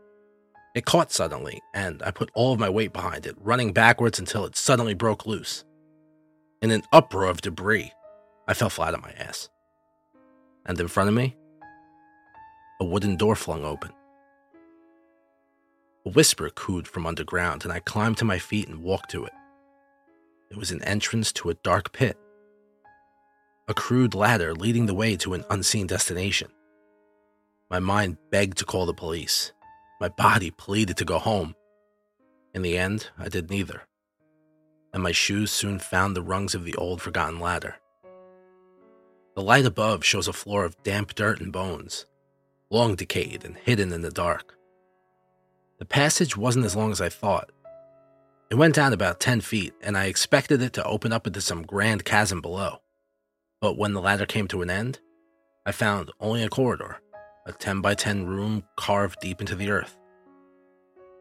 It 0.75 0.85
caught 0.85 1.13
suddenly, 1.13 1.61
and 1.73 2.03
I 2.03 2.11
put 2.11 2.31
all 2.35 2.53
of 2.53 2.59
my 2.59 2.69
weight 2.69 2.93
behind 2.93 3.27
it, 3.27 3.37
running 3.41 3.73
backwards 3.73 4.19
until 4.19 4.45
it 4.45 4.57
suddenly 4.57 4.95
broke 4.95 5.27
loose. 5.27 5.65
In 6.61 6.73
an 6.73 6.83
uproar 6.93 7.27
of 7.27 7.43
debris, 7.43 7.93
I 8.49 8.55
fell 8.55 8.71
flat 8.71 8.95
on 8.95 9.03
my 9.03 9.13
ass. 9.13 9.49
And 10.67 10.81
in 10.81 10.89
front 10.89 11.09
of 11.09 11.15
me, 11.15 11.37
a 12.81 12.85
wooden 12.85 13.17
door 13.17 13.37
flung 13.37 13.65
open. 13.65 13.93
A 16.07 16.11
whisper 16.11 16.51
cooed 16.51 16.87
from 16.87 17.07
underground, 17.07 17.65
and 17.65 17.73
I 17.73 17.81
climbed 17.81 18.19
to 18.19 18.27
my 18.27 18.39
feet 18.39 18.69
and 18.69 18.83
walked 18.83 19.11
to 19.13 19.25
it. 19.25 19.33
It 20.51 20.59
was 20.59 20.71
an 20.71 20.85
entrance 20.85 21.33
to 21.33 21.49
a 21.49 21.55
dark 21.55 21.93
pit, 21.93 22.19
a 23.67 23.75
crude 23.75 24.15
ladder 24.15 24.55
leading 24.55 24.85
the 24.85 24.95
way 24.95 25.17
to 25.17 25.33
an 25.33 25.45
unseen 25.49 25.87
destination. 25.87 26.51
My 27.71 27.79
mind 27.79 28.19
begged 28.31 28.59
to 28.59 28.67
call 28.67 28.85
the 28.85 28.93
police, 28.93 29.53
my 29.99 30.09
body 30.09 30.51
pleaded 30.51 30.99
to 30.99 31.05
go 31.07 31.19
home. 31.19 31.55
In 32.53 32.61
the 32.61 32.77
end, 32.77 33.09
I 33.19 33.31
did 33.31 33.49
neither, 33.49 33.83
and 34.93 35.03
my 35.03 35.13
shoes 35.13 35.51
soon 35.51 35.79
found 35.79 36.15
the 36.15 36.23
rungs 36.23 36.55
of 36.55 36.65
the 36.65 36.75
old 36.75 37.01
forgotten 37.01 37.41
ladder. 37.41 37.77
The 39.35 39.43
light 39.43 39.65
above 39.65 40.05
shows 40.05 40.29
a 40.29 40.33
floor 40.35 40.65
of 40.65 40.81
damp 40.83 41.15
dirt 41.15 41.41
and 41.41 41.51
bones, 41.51 42.05
long 42.71 42.95
decayed 42.95 43.45
and 43.45 43.57
hidden 43.57 43.93
in 43.93 44.03
the 44.03 44.11
dark. 44.11 44.57
The 45.79 45.85
passage 45.85 46.37
wasn't 46.37 46.67
as 46.67 46.77
long 46.77 46.93
as 46.93 47.01
I 47.01 47.09
thought. 47.09 47.51
It 48.51 48.55
went 48.57 48.75
down 48.75 48.93
about 48.93 49.21
10 49.21 49.41
feet, 49.41 49.75
and 49.81 49.97
I 49.97 50.07
expected 50.07 50.63
it 50.63 50.73
to 50.75 50.85
open 50.85 51.13
up 51.13 51.27
into 51.27 51.41
some 51.41 51.63
grand 51.63 52.05
chasm 52.05 52.41
below. 52.41 52.79
But 53.61 53.77
when 53.77 53.93
the 53.93 54.01
ladder 54.01 54.27
came 54.27 54.47
to 54.49 54.63
an 54.63 54.71
end, 54.71 55.01
I 55.67 55.73
found 55.73 56.13
only 56.21 56.43
a 56.43 56.49
corridor, 56.49 57.01
a 57.47 57.53
10 57.53 57.81
by 57.81 57.95
10 57.95 58.27
room 58.27 58.63
carved 58.77 59.19
deep 59.21 59.41
into 59.41 59.57
the 59.57 59.71
earth. 59.71 59.97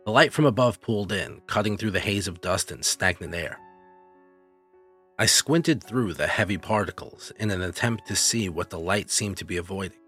The 0.06 0.12
light 0.12 0.34
from 0.34 0.46
above 0.46 0.82
pulled 0.82 1.12
in, 1.12 1.42
cutting 1.48 1.78
through 1.78 1.92
the 1.92 2.00
haze 2.00 2.28
of 2.28 2.42
dust 2.42 2.72
and 2.72 2.84
stagnant 2.84 3.34
air. 3.34 3.58
I 5.18 5.26
squinted 5.26 5.82
through 5.84 6.14
the 6.14 6.28
heavy 6.28 6.58
particles 6.58 7.32
in 7.40 7.52
an 7.52 7.62
attempt 7.62 8.08
to 8.08 8.16
see 8.16 8.50
what 8.50 8.70
the 8.70 8.80
light 8.80 9.10
seemed 9.10 9.38
to 9.38 9.46
be 9.46 9.58
avoiding. 9.58 10.00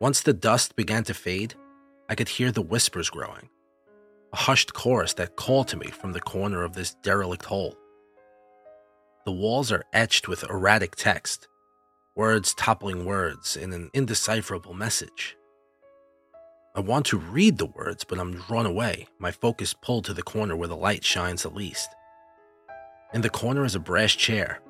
Once 0.00 0.20
the 0.20 0.32
dust 0.32 0.76
began 0.76 1.04
to 1.04 1.14
fade, 1.14 1.54
I 2.08 2.14
could 2.14 2.28
hear 2.28 2.50
the 2.50 2.62
whispers 2.62 3.10
growing, 3.10 3.48
a 4.32 4.36
hushed 4.36 4.74
chorus 4.74 5.14
that 5.14 5.36
called 5.36 5.68
to 5.68 5.76
me 5.76 5.86
from 5.86 6.12
the 6.12 6.20
corner 6.20 6.62
of 6.62 6.74
this 6.74 6.94
derelict 7.02 7.44
hole. 7.44 7.76
The 9.24 9.32
walls 9.32 9.70
are 9.70 9.84
etched 9.92 10.28
with 10.28 10.44
erratic 10.50 10.96
text, 10.96 11.48
words 12.16 12.54
toppling 12.54 13.04
words 13.04 13.56
in 13.56 13.72
an 13.72 13.90
indecipherable 13.94 14.74
message. 14.74 15.36
I 16.74 16.80
want 16.80 17.06
to 17.06 17.18
read 17.18 17.58
the 17.58 17.66
words, 17.66 18.02
but 18.04 18.18
I'm 18.18 18.32
drawn 18.34 18.66
away, 18.66 19.06
my 19.18 19.30
focus 19.30 19.74
pulled 19.74 20.06
to 20.06 20.14
the 20.14 20.22
corner 20.22 20.56
where 20.56 20.68
the 20.68 20.76
light 20.76 21.04
shines 21.04 21.42
the 21.42 21.50
least. 21.50 21.90
In 23.12 23.20
the 23.20 23.30
corner 23.30 23.64
is 23.64 23.74
a 23.74 23.80
brass 23.80 24.12
chair, 24.12 24.60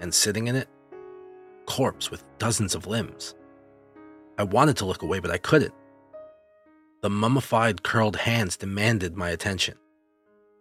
and 0.00 0.14
sitting 0.14 0.46
in 0.46 0.56
it, 0.56 0.68
corpse 1.66 2.10
with 2.10 2.24
dozens 2.38 2.74
of 2.74 2.86
limbs. 2.86 3.34
I 4.38 4.44
wanted 4.44 4.76
to 4.78 4.84
look 4.84 5.02
away, 5.02 5.18
but 5.18 5.30
I 5.30 5.38
couldn't. 5.38 5.74
The 7.02 7.10
mummified, 7.10 7.82
curled 7.82 8.16
hands 8.16 8.56
demanded 8.56 9.16
my 9.16 9.30
attention. 9.30 9.76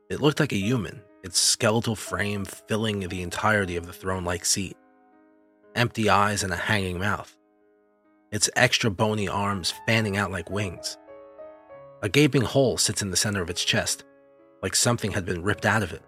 It 0.10 0.22
looked 0.22 0.40
like 0.40 0.52
a 0.52 0.58
human, 0.58 1.02
its 1.24 1.40
skeletal 1.40 1.96
frame 1.96 2.46
filling 2.46 3.08
the 3.08 3.22
entirety 3.22 3.78
of 3.78 3.86
the 3.86 3.94
throne 3.94 4.26
like 4.26 4.44
seat 4.44 4.76
empty 5.76 6.10
eyes, 6.10 6.44
and 6.44 6.54
a 6.54 6.58
hanging 6.58 7.00
mouth. 7.00 7.38
Its 8.32 8.50
extra 8.56 8.90
bony 8.90 9.28
arms 9.28 9.74
fanning 9.86 10.18
out 10.18 10.32
like 10.32 10.50
wings. 10.50 10.98
A 12.02 12.10
gaping 12.10 12.42
hole 12.42 12.78
sits 12.78 13.02
in 13.02 13.12
the 13.12 13.18
center 13.18 13.42
of 13.42 13.50
its 13.50 13.64
chest, 13.64 14.04
like 14.62 14.76
something 14.76 15.12
had 15.12 15.26
been 15.26 15.44
ripped 15.44 15.66
out 15.66 15.84
of 15.84 15.92
it. 15.94 16.02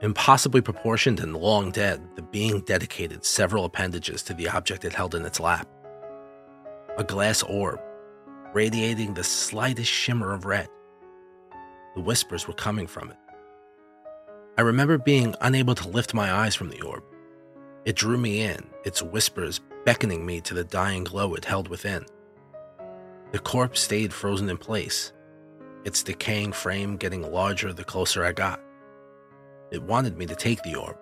Impossibly 0.00 0.60
proportioned 0.60 1.20
and 1.20 1.36
long 1.36 1.70
dead, 1.70 2.02
the 2.16 2.22
being 2.22 2.60
dedicated 2.60 3.24
several 3.24 3.64
appendages 3.64 4.22
to 4.22 4.34
the 4.34 4.48
object 4.48 4.84
it 4.84 4.92
held 4.92 5.14
in 5.14 5.24
its 5.24 5.40
lap. 5.40 5.68
A 6.98 7.04
glass 7.04 7.42
orb, 7.42 7.80
radiating 8.54 9.12
the 9.12 9.24
slightest 9.24 9.90
shimmer 9.90 10.32
of 10.32 10.44
red. 10.44 10.68
The 11.96 12.00
whispers 12.00 12.46
were 12.46 12.54
coming 12.54 12.86
from 12.86 13.10
it. 13.10 13.16
I 14.56 14.62
remember 14.62 14.96
being 14.96 15.34
unable 15.40 15.74
to 15.74 15.88
lift 15.88 16.14
my 16.14 16.32
eyes 16.32 16.54
from 16.54 16.70
the 16.70 16.80
orb. 16.80 17.02
It 17.84 17.96
drew 17.96 18.16
me 18.16 18.42
in, 18.42 18.64
its 18.84 19.02
whispers 19.02 19.60
beckoning 19.84 20.24
me 20.24 20.40
to 20.42 20.54
the 20.54 20.64
dying 20.64 21.04
glow 21.04 21.34
it 21.34 21.44
held 21.44 21.68
within. 21.68 22.06
The 23.32 23.40
corpse 23.40 23.80
stayed 23.80 24.12
frozen 24.12 24.48
in 24.48 24.56
place, 24.56 25.12
its 25.84 26.04
decaying 26.04 26.52
frame 26.52 26.96
getting 26.96 27.30
larger 27.30 27.72
the 27.72 27.84
closer 27.84 28.24
I 28.24 28.32
got. 28.32 28.60
It 29.72 29.82
wanted 29.82 30.16
me 30.16 30.26
to 30.26 30.36
take 30.36 30.62
the 30.62 30.76
orb. 30.76 30.96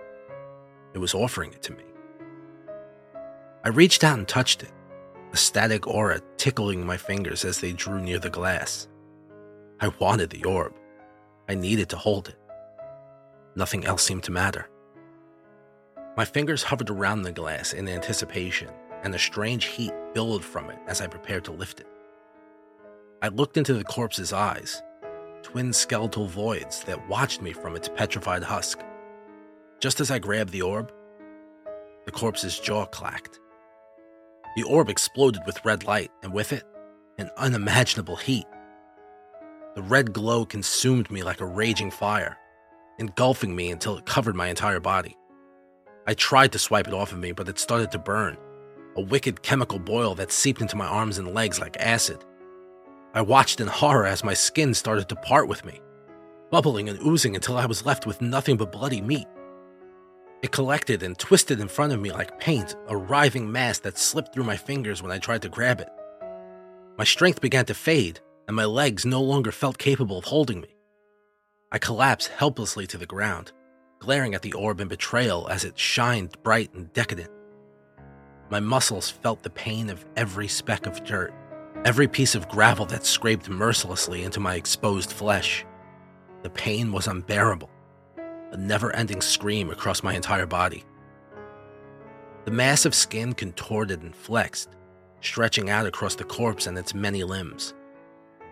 It 0.94 0.98
was 0.98 1.14
offering 1.14 1.52
it 1.52 1.62
to 1.62 1.72
me. 1.72 1.84
I 3.64 3.68
reached 3.68 4.02
out 4.02 4.18
and 4.18 4.26
touched 4.26 4.62
it, 4.62 4.72
a 5.32 5.36
static 5.36 5.86
aura 5.86 6.20
tickling 6.36 6.84
my 6.84 6.96
fingers 6.96 7.44
as 7.44 7.60
they 7.60 7.72
drew 7.72 8.00
near 8.00 8.18
the 8.18 8.30
glass. 8.30 8.88
I 9.80 9.88
wanted 9.98 10.30
the 10.30 10.44
orb. 10.44 10.74
I 11.48 11.54
needed 11.54 11.88
to 11.90 11.96
hold 11.96 12.28
it. 12.28 12.38
Nothing 13.56 13.84
else 13.84 14.02
seemed 14.02 14.22
to 14.24 14.30
matter. 14.30 14.68
My 16.16 16.26
fingers 16.26 16.62
hovered 16.62 16.90
around 16.90 17.22
the 17.22 17.32
glass 17.32 17.72
in 17.72 17.88
anticipation, 17.88 18.68
and 19.02 19.14
a 19.14 19.18
strange 19.18 19.64
heat 19.64 19.92
billowed 20.14 20.44
from 20.44 20.70
it 20.70 20.78
as 20.86 21.00
I 21.00 21.06
prepared 21.06 21.44
to 21.46 21.52
lift 21.52 21.80
it. 21.80 21.88
I 23.22 23.28
looked 23.28 23.56
into 23.56 23.74
the 23.74 23.84
corpse's 23.84 24.32
eyes, 24.32 24.82
twin 25.42 25.72
skeletal 25.72 26.26
voids 26.26 26.84
that 26.84 27.08
watched 27.08 27.40
me 27.40 27.52
from 27.52 27.74
its 27.74 27.88
petrified 27.88 28.42
husk. 28.42 28.80
Just 29.80 30.00
as 30.00 30.10
I 30.10 30.18
grabbed 30.18 30.52
the 30.52 30.62
orb, 30.62 30.92
the 32.04 32.12
corpse's 32.12 32.58
jaw 32.58 32.84
clacked. 32.84 33.40
The 34.56 34.64
orb 34.64 34.88
exploded 34.88 35.42
with 35.46 35.64
red 35.64 35.84
light, 35.84 36.10
and 36.22 36.32
with 36.32 36.52
it, 36.52 36.64
an 37.18 37.30
unimaginable 37.36 38.16
heat. 38.16 38.46
The 39.74 39.82
red 39.82 40.12
glow 40.12 40.44
consumed 40.44 41.10
me 41.10 41.22
like 41.22 41.40
a 41.40 41.46
raging 41.46 41.90
fire, 41.90 42.36
engulfing 42.98 43.56
me 43.56 43.70
until 43.70 43.96
it 43.96 44.04
covered 44.04 44.34
my 44.34 44.48
entire 44.48 44.80
body. 44.80 45.16
I 46.06 46.14
tried 46.14 46.52
to 46.52 46.58
swipe 46.58 46.86
it 46.86 46.94
off 46.94 47.12
of 47.12 47.18
me, 47.18 47.32
but 47.32 47.48
it 47.48 47.58
started 47.58 47.90
to 47.92 47.98
burn, 47.98 48.36
a 48.96 49.00
wicked 49.00 49.42
chemical 49.42 49.78
boil 49.78 50.14
that 50.16 50.32
seeped 50.32 50.60
into 50.60 50.76
my 50.76 50.86
arms 50.86 51.16
and 51.16 51.32
legs 51.32 51.58
like 51.58 51.76
acid. 51.78 52.22
I 53.14 53.22
watched 53.22 53.60
in 53.60 53.68
horror 53.68 54.06
as 54.06 54.24
my 54.24 54.34
skin 54.34 54.74
started 54.74 55.08
to 55.08 55.16
part 55.16 55.48
with 55.48 55.64
me, 55.64 55.80
bubbling 56.50 56.88
and 56.88 56.98
oozing 57.06 57.34
until 57.34 57.56
I 57.56 57.66
was 57.66 57.86
left 57.86 58.06
with 58.06 58.20
nothing 58.20 58.56
but 58.56 58.72
bloody 58.72 59.00
meat. 59.00 59.26
It 60.42 60.50
collected 60.50 61.04
and 61.04 61.16
twisted 61.16 61.60
in 61.60 61.68
front 61.68 61.92
of 61.92 62.00
me 62.00 62.10
like 62.10 62.40
paint, 62.40 62.74
a 62.88 62.96
writhing 62.96 63.50
mass 63.50 63.78
that 63.80 63.96
slipped 63.96 64.34
through 64.34 64.42
my 64.42 64.56
fingers 64.56 65.00
when 65.00 65.12
I 65.12 65.18
tried 65.18 65.42
to 65.42 65.48
grab 65.48 65.80
it. 65.80 65.88
My 66.98 67.04
strength 67.04 67.40
began 67.40 67.64
to 67.66 67.74
fade, 67.74 68.18
and 68.48 68.56
my 68.56 68.64
legs 68.64 69.06
no 69.06 69.22
longer 69.22 69.52
felt 69.52 69.78
capable 69.78 70.18
of 70.18 70.24
holding 70.24 70.60
me. 70.60 70.74
I 71.70 71.78
collapsed 71.78 72.28
helplessly 72.28 72.88
to 72.88 72.98
the 72.98 73.06
ground, 73.06 73.52
glaring 74.00 74.34
at 74.34 74.42
the 74.42 74.52
orb 74.52 74.80
in 74.80 74.88
betrayal 74.88 75.46
as 75.48 75.64
it 75.64 75.78
shined 75.78 76.36
bright 76.42 76.74
and 76.74 76.92
decadent. 76.92 77.30
My 78.50 78.58
muscles 78.58 79.08
felt 79.08 79.44
the 79.44 79.50
pain 79.50 79.88
of 79.88 80.04
every 80.16 80.48
speck 80.48 80.86
of 80.86 81.04
dirt, 81.04 81.32
every 81.84 82.08
piece 82.08 82.34
of 82.34 82.48
gravel 82.48 82.84
that 82.86 83.06
scraped 83.06 83.48
mercilessly 83.48 84.24
into 84.24 84.40
my 84.40 84.56
exposed 84.56 85.12
flesh. 85.12 85.64
The 86.42 86.50
pain 86.50 86.90
was 86.90 87.06
unbearable, 87.06 87.70
a 88.52 88.56
never 88.56 88.94
ending 88.94 89.20
scream 89.20 89.70
across 89.70 90.02
my 90.02 90.14
entire 90.14 90.46
body. 90.46 90.84
The 92.44 92.50
massive 92.50 92.94
skin 92.94 93.32
contorted 93.32 94.02
and 94.02 94.14
flexed, 94.14 94.70
stretching 95.20 95.70
out 95.70 95.86
across 95.86 96.14
the 96.14 96.24
corpse 96.24 96.66
and 96.66 96.76
its 96.76 96.94
many 96.94 97.24
limbs. 97.24 97.74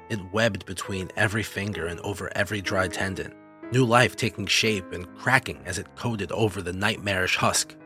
It 0.08 0.20
webbed 0.32 0.66
between 0.66 1.10
every 1.16 1.42
finger 1.42 1.86
and 1.86 2.00
over 2.00 2.30
every 2.36 2.60
dry 2.60 2.88
tendon, 2.88 3.34
new 3.72 3.84
life 3.84 4.16
taking 4.16 4.46
shape 4.46 4.92
and 4.92 5.06
cracking 5.16 5.60
as 5.66 5.78
it 5.78 5.94
coated 5.96 6.32
over 6.32 6.62
the 6.62 6.72
nightmarish 6.72 7.36
husk. 7.36 7.76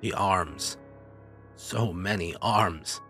The 0.00 0.14
arms, 0.14 0.76
so 1.56 1.92
many 1.92 2.34
arms, 2.40 3.00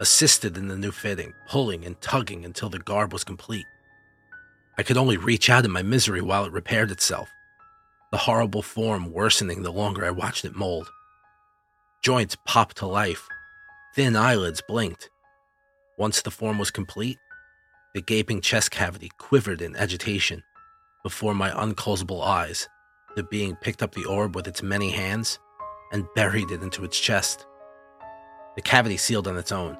assisted 0.00 0.56
in 0.56 0.68
the 0.68 0.76
new 0.76 0.92
fitting, 0.92 1.34
pulling 1.48 1.84
and 1.84 2.00
tugging 2.00 2.44
until 2.44 2.70
the 2.70 2.78
garb 2.78 3.12
was 3.12 3.24
complete. 3.24 3.66
I 4.78 4.82
could 4.82 4.96
only 4.96 5.16
reach 5.18 5.50
out 5.50 5.64
in 5.64 5.70
my 5.70 5.82
misery 5.82 6.22
while 6.22 6.44
it 6.44 6.52
repaired 6.52 6.90
itself, 6.90 7.30
the 8.10 8.18
horrible 8.18 8.62
form 8.62 9.12
worsening 9.12 9.62
the 9.62 9.72
longer 9.72 10.04
I 10.04 10.10
watched 10.10 10.44
it 10.44 10.56
mold. 10.56 10.90
Joints 12.02 12.36
popped 12.44 12.78
to 12.78 12.86
life, 12.86 13.28
thin 13.94 14.16
eyelids 14.16 14.62
blinked. 14.66 15.10
Once 15.96 16.22
the 16.22 16.30
form 16.30 16.58
was 16.58 16.70
complete, 16.70 17.18
the 17.94 18.02
gaping 18.02 18.40
chest 18.40 18.70
cavity 18.70 19.10
quivered 19.18 19.62
in 19.62 19.76
agitation. 19.76 20.42
Before 21.02 21.34
my 21.34 21.50
unclosable 21.50 22.24
eyes, 22.24 22.68
the 23.16 23.22
being 23.22 23.56
picked 23.56 23.82
up 23.82 23.94
the 23.94 24.04
orb 24.04 24.34
with 24.34 24.48
its 24.48 24.62
many 24.62 24.90
hands 24.90 25.38
and 25.92 26.06
buried 26.14 26.50
it 26.50 26.62
into 26.62 26.84
its 26.84 26.98
chest. 26.98 27.46
The 28.56 28.62
cavity 28.62 28.96
sealed 28.96 29.28
on 29.28 29.36
its 29.36 29.52
own, 29.52 29.76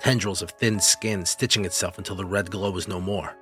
tendrils 0.00 0.42
of 0.42 0.50
thin 0.50 0.80
skin 0.80 1.24
stitching 1.24 1.64
itself 1.64 1.98
until 1.98 2.16
the 2.16 2.24
red 2.24 2.50
glow 2.50 2.70
was 2.70 2.88
no 2.88 3.00
more. 3.00 3.34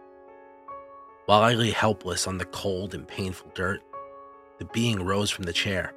While 1.26 1.42
I 1.42 1.54
lay 1.54 1.70
helpless 1.70 2.26
on 2.26 2.38
the 2.38 2.44
cold 2.46 2.94
and 2.94 3.06
painful 3.06 3.50
dirt, 3.54 3.80
the 4.62 4.68
being 4.72 5.02
rose 5.02 5.28
from 5.28 5.44
the 5.44 5.52
chair, 5.52 5.92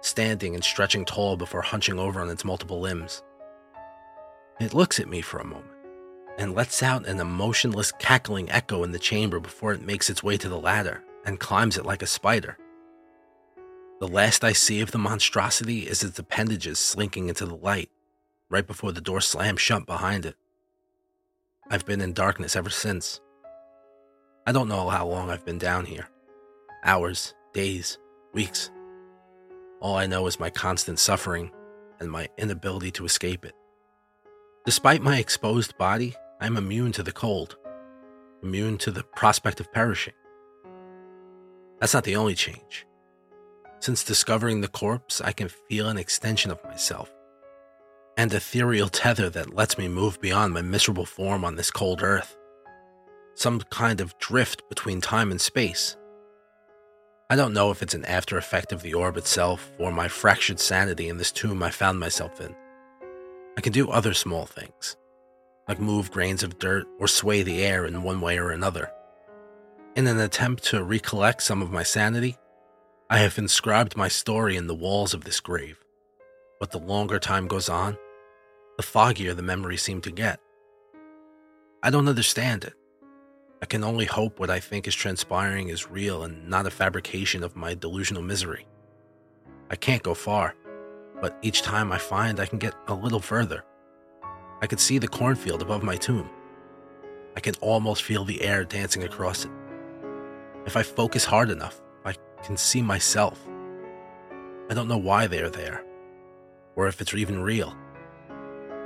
standing 0.00 0.56
and 0.56 0.64
stretching 0.64 1.04
tall 1.04 1.36
before 1.36 1.62
hunching 1.62 1.96
over 1.96 2.20
on 2.20 2.28
its 2.28 2.44
multiple 2.44 2.80
limbs. 2.80 3.22
It 4.58 4.74
looks 4.74 4.98
at 4.98 5.08
me 5.08 5.20
for 5.20 5.38
a 5.38 5.46
moment 5.46 5.70
and 6.36 6.52
lets 6.52 6.82
out 6.82 7.06
an 7.06 7.20
emotionless 7.20 7.92
cackling 7.92 8.50
echo 8.50 8.82
in 8.82 8.90
the 8.90 8.98
chamber 8.98 9.38
before 9.38 9.72
it 9.72 9.86
makes 9.86 10.10
its 10.10 10.24
way 10.24 10.36
to 10.38 10.48
the 10.48 10.58
ladder 10.58 11.04
and 11.24 11.38
climbs 11.38 11.78
it 11.78 11.86
like 11.86 12.02
a 12.02 12.06
spider. 12.06 12.58
The 14.00 14.08
last 14.08 14.42
I 14.42 14.54
see 14.54 14.80
of 14.80 14.90
the 14.90 14.98
monstrosity 14.98 15.86
is 15.86 16.02
its 16.02 16.18
appendages 16.18 16.80
slinking 16.80 17.28
into 17.28 17.46
the 17.46 17.54
light 17.54 17.90
right 18.48 18.66
before 18.66 18.90
the 18.90 19.00
door 19.00 19.20
slams 19.20 19.60
shut 19.60 19.86
behind 19.86 20.26
it. 20.26 20.34
I've 21.70 21.86
been 21.86 22.00
in 22.00 22.12
darkness 22.12 22.56
ever 22.56 22.70
since. 22.70 23.20
I 24.48 24.50
don't 24.50 24.68
know 24.68 24.88
how 24.88 25.06
long 25.06 25.30
I've 25.30 25.44
been 25.44 25.58
down 25.58 25.84
here 25.84 26.08
hours, 26.82 27.34
days, 27.52 27.98
weeks. 28.32 28.70
All 29.80 29.96
I 29.96 30.06
know 30.06 30.26
is 30.26 30.40
my 30.40 30.50
constant 30.50 30.98
suffering 30.98 31.50
and 32.00 32.10
my 32.10 32.28
inability 32.38 32.90
to 32.92 33.04
escape 33.04 33.44
it. 33.44 33.54
Despite 34.64 35.02
my 35.02 35.18
exposed 35.18 35.76
body, 35.78 36.14
I'm 36.40 36.56
immune 36.56 36.92
to 36.92 37.02
the 37.02 37.12
cold, 37.12 37.56
immune 38.42 38.78
to 38.78 38.90
the 38.90 39.02
prospect 39.02 39.60
of 39.60 39.72
perishing. 39.72 40.14
That's 41.80 41.94
not 41.94 42.04
the 42.04 42.16
only 42.16 42.34
change. 42.34 42.86
Since 43.80 44.04
discovering 44.04 44.60
the 44.60 44.68
corpse, 44.68 45.22
I 45.22 45.32
can 45.32 45.48
feel 45.48 45.88
an 45.88 45.96
extension 45.96 46.50
of 46.50 46.62
myself, 46.64 47.10
and 48.18 48.32
ethereal 48.32 48.88
tether 48.88 49.30
that 49.30 49.54
lets 49.54 49.78
me 49.78 49.88
move 49.88 50.20
beyond 50.20 50.52
my 50.52 50.60
miserable 50.60 51.06
form 51.06 51.44
on 51.44 51.56
this 51.56 51.70
cold 51.70 52.02
earth. 52.02 52.36
Some 53.34 53.60
kind 53.70 54.02
of 54.02 54.18
drift 54.18 54.68
between 54.68 55.00
time 55.00 55.30
and 55.30 55.40
space. 55.40 55.96
I 57.30 57.36
don't 57.36 57.54
know 57.54 57.70
if 57.70 57.80
it's 57.80 57.94
an 57.94 58.04
after 58.06 58.36
effect 58.38 58.72
of 58.72 58.82
the 58.82 58.94
orb 58.94 59.16
itself 59.16 59.70
or 59.78 59.92
my 59.92 60.08
fractured 60.08 60.58
sanity 60.58 61.08
in 61.08 61.16
this 61.16 61.30
tomb 61.30 61.62
I 61.62 61.70
found 61.70 62.00
myself 62.00 62.40
in. 62.40 62.56
I 63.56 63.60
can 63.60 63.72
do 63.72 63.88
other 63.88 64.14
small 64.14 64.46
things, 64.46 64.96
like 65.68 65.78
move 65.78 66.10
grains 66.10 66.42
of 66.42 66.58
dirt 66.58 66.88
or 66.98 67.06
sway 67.06 67.44
the 67.44 67.62
air 67.62 67.86
in 67.86 68.02
one 68.02 68.20
way 68.20 68.36
or 68.36 68.50
another. 68.50 68.90
In 69.94 70.08
an 70.08 70.18
attempt 70.18 70.64
to 70.64 70.82
recollect 70.82 71.44
some 71.44 71.62
of 71.62 71.70
my 71.70 71.84
sanity, 71.84 72.36
I 73.08 73.18
have 73.18 73.38
inscribed 73.38 73.96
my 73.96 74.08
story 74.08 74.56
in 74.56 74.66
the 74.66 74.74
walls 74.74 75.14
of 75.14 75.22
this 75.22 75.38
grave. 75.38 75.78
But 76.58 76.72
the 76.72 76.78
longer 76.78 77.20
time 77.20 77.46
goes 77.46 77.68
on, 77.68 77.96
the 78.76 78.82
foggier 78.82 79.36
the 79.36 79.42
memories 79.42 79.82
seem 79.82 80.00
to 80.00 80.10
get. 80.10 80.40
I 81.80 81.90
don't 81.90 82.08
understand 82.08 82.64
it. 82.64 82.74
I 83.62 83.66
can 83.66 83.84
only 83.84 84.06
hope 84.06 84.40
what 84.40 84.48
I 84.48 84.58
think 84.58 84.88
is 84.88 84.94
transpiring 84.94 85.68
is 85.68 85.90
real 85.90 86.24
and 86.24 86.48
not 86.48 86.66
a 86.66 86.70
fabrication 86.70 87.42
of 87.42 87.56
my 87.56 87.74
delusional 87.74 88.22
misery. 88.22 88.66
I 89.70 89.76
can't 89.76 90.02
go 90.02 90.14
far, 90.14 90.54
but 91.20 91.36
each 91.42 91.60
time 91.62 91.92
I 91.92 91.98
find 91.98 92.40
I 92.40 92.46
can 92.46 92.58
get 92.58 92.74
a 92.88 92.94
little 92.94 93.20
further. 93.20 93.62
I 94.62 94.66
can 94.66 94.78
see 94.78 94.98
the 94.98 95.08
cornfield 95.08 95.60
above 95.60 95.82
my 95.82 95.96
tomb. 95.96 96.30
I 97.36 97.40
can 97.40 97.54
almost 97.60 98.02
feel 98.02 98.24
the 98.24 98.40
air 98.42 98.64
dancing 98.64 99.04
across 99.04 99.44
it. 99.44 99.50
If 100.64 100.76
I 100.76 100.82
focus 100.82 101.24
hard 101.24 101.50
enough, 101.50 101.82
I 102.04 102.14
can 102.42 102.56
see 102.56 102.80
myself. 102.80 103.46
I 104.70 104.74
don't 104.74 104.88
know 104.88 104.98
why 104.98 105.26
they 105.26 105.40
are 105.40 105.50
there, 105.50 105.84
or 106.76 106.88
if 106.88 107.00
it's 107.00 107.12
even 107.12 107.42
real. 107.42 107.76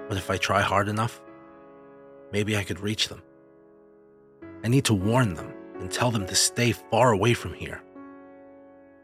But 0.08 0.18
if 0.18 0.30
I 0.30 0.36
try 0.36 0.62
hard 0.62 0.88
enough, 0.88 1.20
maybe 2.32 2.56
I 2.56 2.64
could 2.64 2.80
reach 2.80 3.08
them. 3.08 3.22
I 4.64 4.68
need 4.68 4.86
to 4.86 4.94
warn 4.94 5.34
them 5.34 5.52
and 5.78 5.92
tell 5.92 6.10
them 6.10 6.26
to 6.26 6.34
stay 6.34 6.72
far 6.72 7.12
away 7.12 7.34
from 7.34 7.52
here. 7.52 7.82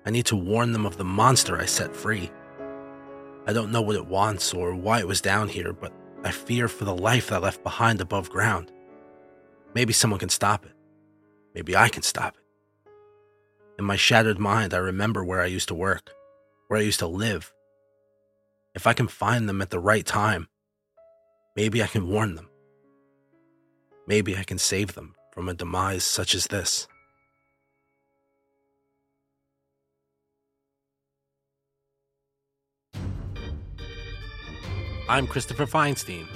I 0.06 0.10
need 0.10 0.24
to 0.26 0.36
warn 0.36 0.72
them 0.72 0.86
of 0.86 0.96
the 0.96 1.04
monster 1.04 1.60
I 1.60 1.66
set 1.66 1.94
free. 1.94 2.30
I 3.46 3.52
don't 3.52 3.70
know 3.70 3.82
what 3.82 3.96
it 3.96 4.06
wants 4.06 4.54
or 4.54 4.74
why 4.74 5.00
it 5.00 5.06
was 5.06 5.20
down 5.20 5.48
here, 5.48 5.74
but 5.74 5.92
I 6.24 6.30
fear 6.30 6.66
for 6.66 6.86
the 6.86 6.96
life 6.96 7.28
that 7.28 7.36
I 7.36 7.38
left 7.38 7.62
behind 7.62 8.00
above 8.00 8.30
ground. 8.30 8.72
Maybe 9.74 9.92
someone 9.92 10.18
can 10.18 10.30
stop 10.30 10.64
it. 10.64 10.72
Maybe 11.54 11.76
I 11.76 11.90
can 11.90 12.02
stop 12.02 12.36
it. 12.36 12.90
In 13.78 13.84
my 13.84 13.96
shattered 13.96 14.38
mind, 14.38 14.72
I 14.72 14.78
remember 14.78 15.22
where 15.22 15.42
I 15.42 15.46
used 15.46 15.68
to 15.68 15.74
work, 15.74 16.10
where 16.68 16.80
I 16.80 16.84
used 16.84 17.00
to 17.00 17.06
live. 17.06 17.52
If 18.74 18.86
I 18.86 18.94
can 18.94 19.08
find 19.08 19.46
them 19.46 19.60
at 19.60 19.68
the 19.68 19.78
right 19.78 20.06
time, 20.06 20.48
maybe 21.54 21.82
I 21.82 21.86
can 21.86 22.08
warn 22.08 22.34
them. 22.34 22.48
Maybe 24.06 24.38
I 24.38 24.42
can 24.42 24.56
save 24.56 24.94
them 24.94 25.14
from 25.32 25.48
a 25.48 25.54
demise 25.54 26.04
such 26.04 26.34
as 26.34 26.46
this. 26.46 26.88
I'm 35.08 35.26
Christopher 35.26 35.66
Feinstein, 35.66 36.28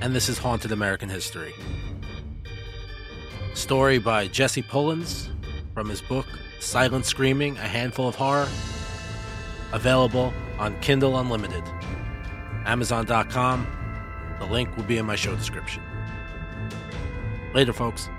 and 0.00 0.14
this 0.14 0.30
is 0.30 0.38
Haunted 0.38 0.72
American 0.72 1.10
History. 1.10 1.52
Story 3.52 3.98
by 3.98 4.28
Jesse 4.28 4.62
Pullins 4.62 5.28
from 5.74 5.90
his 5.90 6.00
book 6.00 6.26
Silent 6.58 7.04
Screaming 7.04 7.58
A 7.58 7.68
Handful 7.68 8.08
of 8.08 8.14
Horror, 8.14 8.48
available 9.72 10.32
on 10.58 10.78
Kindle 10.80 11.18
Unlimited, 11.18 11.64
Amazon.com. 12.64 13.66
The 14.38 14.46
link 14.46 14.74
will 14.76 14.84
be 14.84 14.96
in 14.96 15.04
my 15.04 15.16
show 15.16 15.36
description. 15.36 15.82
Later, 17.56 17.72
folks. 17.72 18.10